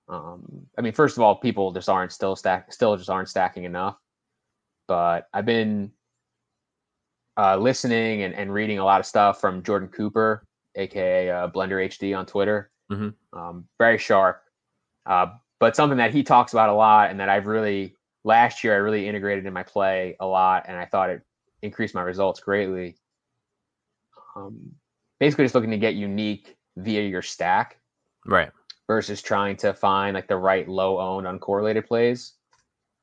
[0.09, 3.65] Um, I mean, first of all, people just aren't still stack still just aren't stacking
[3.65, 3.97] enough.
[4.89, 5.91] But I've been
[7.37, 10.45] uh, listening and, and reading a lot of stuff from Jordan Cooper,
[10.77, 12.71] aka uh, Blender HD on Twitter.
[12.91, 13.39] Mm-hmm.
[13.39, 14.43] Um, very sharp,
[15.07, 15.27] uh,
[15.59, 18.79] but something that he talks about a lot, and that I've really last year I
[18.79, 21.23] really integrated in my play a lot, and I thought it
[21.63, 22.97] increased my results greatly.
[24.35, 24.73] Um,
[25.21, 27.79] basically, just looking to get unique via your stack,
[28.27, 28.51] right?
[28.87, 32.35] Versus trying to find like the right low owned uncorrelated plays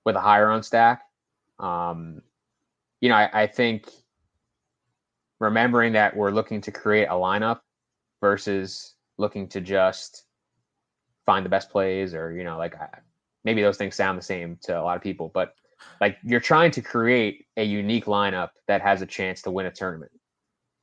[0.06, 1.02] with a higher owned stack.
[1.60, 2.22] Um,
[3.02, 3.90] you know, I, I think
[5.40, 7.62] remembering that we're looking to create a lineup
[8.22, 10.26] versus looking to just
[11.26, 12.76] find the best plays or you know like
[13.44, 15.56] maybe those things sound the same to a lot of people but
[16.02, 19.72] like you're trying to create a unique lineup that has a chance to win a
[19.72, 20.12] tournament.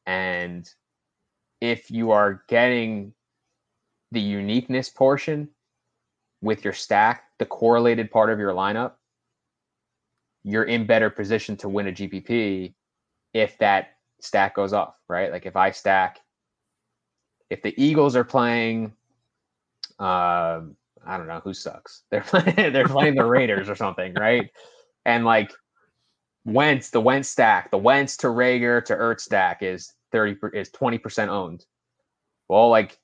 [0.07, 0.69] And
[1.61, 3.13] if you are getting
[4.13, 5.49] the uniqueness portion
[6.43, 8.93] with your stack the correlated part of your lineup
[10.43, 12.73] you're in better position to win a gpp
[13.35, 15.31] if that stack goes off right?
[15.31, 16.19] Like if i stack
[17.51, 18.93] if the eagles are playing
[20.01, 20.63] uh,
[21.07, 22.03] I don't know who sucks.
[22.11, 24.51] They're playing, they're playing the Raiders or something, right?
[25.05, 25.53] And like
[26.45, 30.99] Wentz, the Wentz stack, the Wentz to Reagor to Ertz stack is thirty is twenty
[30.99, 31.65] percent owned.
[32.49, 32.99] Well, like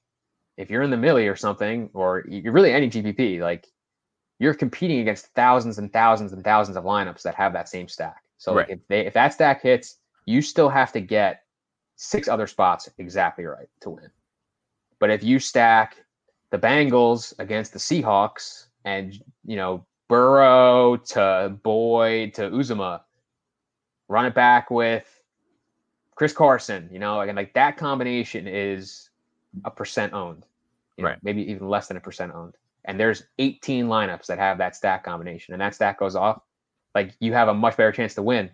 [0.56, 3.66] if you're in the millie or something, or you're really any GPP, like
[4.38, 8.22] you're competing against thousands and thousands and thousands of lineups that have that same stack.
[8.38, 8.68] So right.
[8.68, 11.42] like if they if that stack hits, you still have to get
[11.96, 14.10] six other spots exactly right to win.
[14.98, 15.96] But if you stack
[16.50, 23.00] the Bengals against the Seahawks, and you know Burrow to Boyd to Uzomah,
[24.08, 25.06] run it back with
[26.14, 26.88] Chris Carson.
[26.92, 29.10] You know, again, like that combination is
[29.64, 30.44] a percent owned,
[30.96, 31.18] you know, right?
[31.22, 32.54] Maybe even less than a percent owned.
[32.84, 36.42] And there's 18 lineups that have that stack combination, and that stack goes off.
[36.94, 38.50] Like you have a much better chance to win,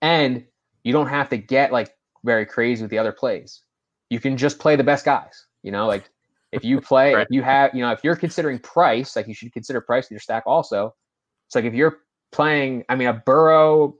[0.00, 0.44] and
[0.84, 1.94] you don't have to get like
[2.24, 3.62] very crazy with the other plays.
[4.10, 5.46] You can just play the best guys.
[5.62, 6.08] You know, like
[6.52, 7.22] if you play, right.
[7.22, 10.14] if you have, you know, if you're considering price, like you should consider price in
[10.14, 10.94] your stack also.
[11.46, 11.98] It's like if you're
[12.32, 13.96] playing, I mean, a Burrow,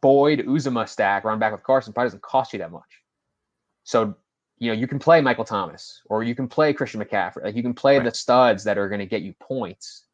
[0.00, 2.82] Boyd, Uzomah stack, run back with Carson probably doesn't cost you that much.
[3.84, 4.14] So,
[4.58, 7.44] you know, you can play Michael Thomas or you can play Christian McCaffrey.
[7.44, 8.04] Like you can play right.
[8.04, 10.04] the studs that are going to get you points.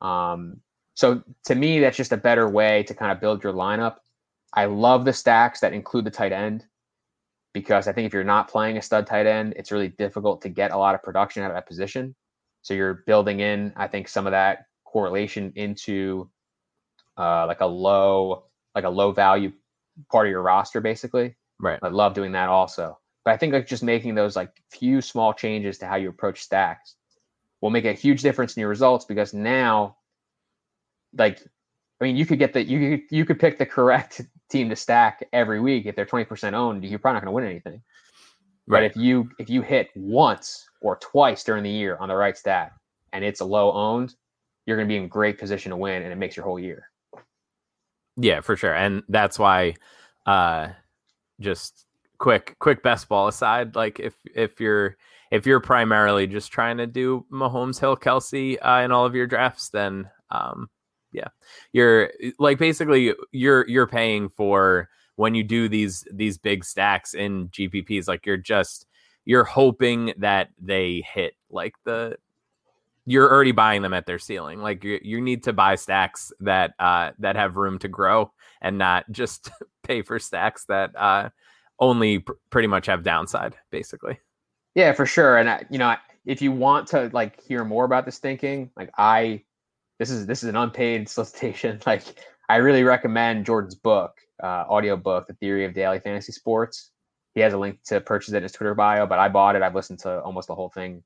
[0.00, 0.60] Um,
[0.94, 3.96] so to me, that's just a better way to kind of build your lineup.
[4.54, 6.66] I love the stacks that include the tight end
[7.52, 10.48] because I think if you're not playing a stud tight end, it's really difficult to
[10.48, 12.14] get a lot of production out of that position.
[12.62, 16.30] So you're building in, I think, some of that correlation into
[17.16, 18.44] uh, like a low,
[18.74, 19.52] like a low value
[20.10, 21.36] part of your roster, basically.
[21.60, 21.78] Right.
[21.82, 22.98] I love doing that also.
[23.24, 26.42] But I think like just making those like few small changes to how you approach
[26.42, 26.94] stacks
[27.60, 29.96] will make a huge difference in your results because now,
[31.16, 31.40] like,
[32.00, 35.26] I mean, you could get the you you could pick the correct team to stack
[35.32, 37.82] every week, if they're 20% owned, you're probably not going to win anything.
[38.66, 38.80] Right.
[38.80, 42.36] But if you if you hit once or twice during the year on the right
[42.36, 42.72] stack
[43.12, 44.14] and it's a low owned,
[44.66, 46.90] you're going to be in great position to win, and it makes your whole year.
[48.18, 49.74] Yeah, for sure, and that's why,
[50.26, 50.68] uh,
[51.40, 51.86] just
[52.18, 54.98] quick quick best ball aside, like if if you're
[55.30, 59.26] if you're primarily just trying to do Mahomes, Hill, Kelce uh, in all of your
[59.26, 60.68] drafts, then um,
[61.12, 61.28] yeah.
[61.72, 67.48] You're like basically you're you're paying for when you do these these big stacks in
[67.48, 68.86] gpps like you're just
[69.24, 72.16] you're hoping that they hit like the
[73.04, 74.60] you're already buying them at their ceiling.
[74.60, 78.76] Like you, you need to buy stacks that uh that have room to grow and
[78.76, 79.50] not just
[79.82, 81.30] pay for stacks that uh
[81.78, 84.18] only pr- pretty much have downside basically.
[84.74, 85.38] Yeah for sure.
[85.38, 85.96] And I, you know
[86.28, 89.42] if you want to like hear more about this thinking like i
[89.98, 91.80] this is this is an unpaid solicitation.
[91.86, 92.02] Like
[92.48, 96.90] I really recommend Jordan's book, uh, audio book, The Theory of Daily Fantasy Sports.
[97.34, 99.62] He has a link to purchase it in his Twitter bio, but I bought it.
[99.62, 101.02] I've listened to almost the whole thing.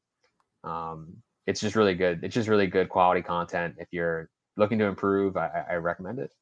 [0.64, 1.16] Um,
[1.46, 2.20] it's just really good.
[2.22, 3.74] It's just really good quality content.
[3.78, 6.32] If you're looking to improve, I, I recommend it.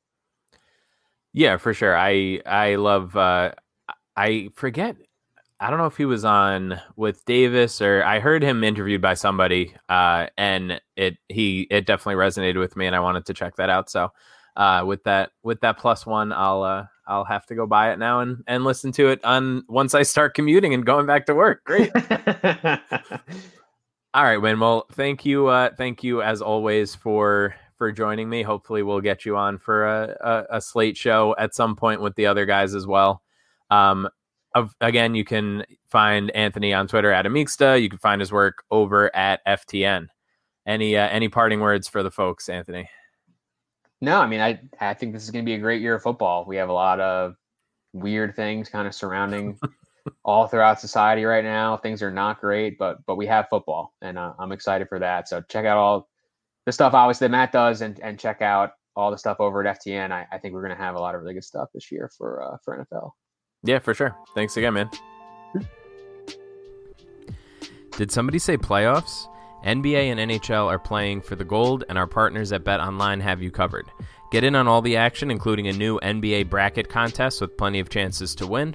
[1.33, 1.97] Yeah, for sure.
[1.97, 3.17] I I love.
[3.17, 3.53] Uh,
[4.17, 4.97] I forget.
[5.63, 9.13] I don't know if he was on with Davis or I heard him interviewed by
[9.13, 13.57] somebody, uh, and it he it definitely resonated with me, and I wanted to check
[13.57, 13.91] that out.
[13.91, 14.11] So,
[14.57, 17.99] uh, with that with that plus one, I'll uh, I'll have to go buy it
[17.99, 21.35] now and and listen to it on once I start commuting and going back to
[21.35, 21.63] work.
[21.65, 21.91] Great.
[24.15, 24.59] All right, Win.
[24.61, 28.43] Well, thank you, uh, thank you as always for for joining me.
[28.43, 32.15] Hopefully, we'll get you on for a, a, a slate show at some point with
[32.15, 33.23] the other guys as well.
[33.71, 34.09] Um,
[34.55, 37.81] of, again, you can find Anthony on Twitter at Amicsta.
[37.81, 40.07] You can find his work over at FTN.
[40.67, 42.89] Any uh, any parting words for the folks, Anthony?
[44.01, 46.03] No, I mean, I I think this is going to be a great year of
[46.03, 46.45] football.
[46.47, 47.35] We have a lot of
[47.93, 49.59] weird things kind of surrounding
[50.25, 51.77] all throughout society right now.
[51.77, 55.29] Things are not great, but but we have football, and uh, I'm excited for that.
[55.29, 56.09] So check out all
[56.67, 59.81] the stuff obviously that Matt does, and and check out all the stuff over at
[59.81, 60.13] FTN.
[60.13, 62.11] I, I think we're going to have a lot of really good stuff this year
[62.17, 63.13] for uh, for NFL.
[63.63, 64.17] Yeah, for sure.
[64.35, 64.91] Thanks again, man.
[67.97, 69.27] Did somebody say playoffs?
[69.65, 73.51] NBA and NHL are playing for the gold, and our partners at BetOnline have you
[73.51, 73.91] covered.
[74.33, 77.91] Get in on all the action, including a new NBA bracket contest with plenty of
[77.91, 78.75] chances to win.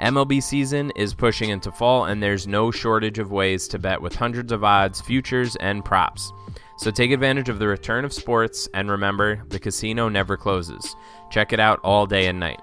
[0.00, 4.14] MLB season is pushing into fall, and there's no shortage of ways to bet with
[4.14, 6.32] hundreds of odds, futures, and props.
[6.78, 10.96] So take advantage of the return of sports, and remember, the casino never closes.
[11.30, 12.62] Check it out all day and night.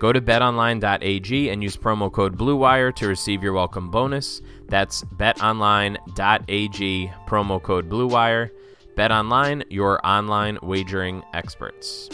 [0.00, 4.40] Go to betonline.ag and use promo code BLUEWIRE to receive your welcome bonus.
[4.66, 6.00] That's betonline.ag,
[7.28, 8.50] promo code BLUEWIRE.
[8.96, 12.08] BetOnline, your online wagering experts.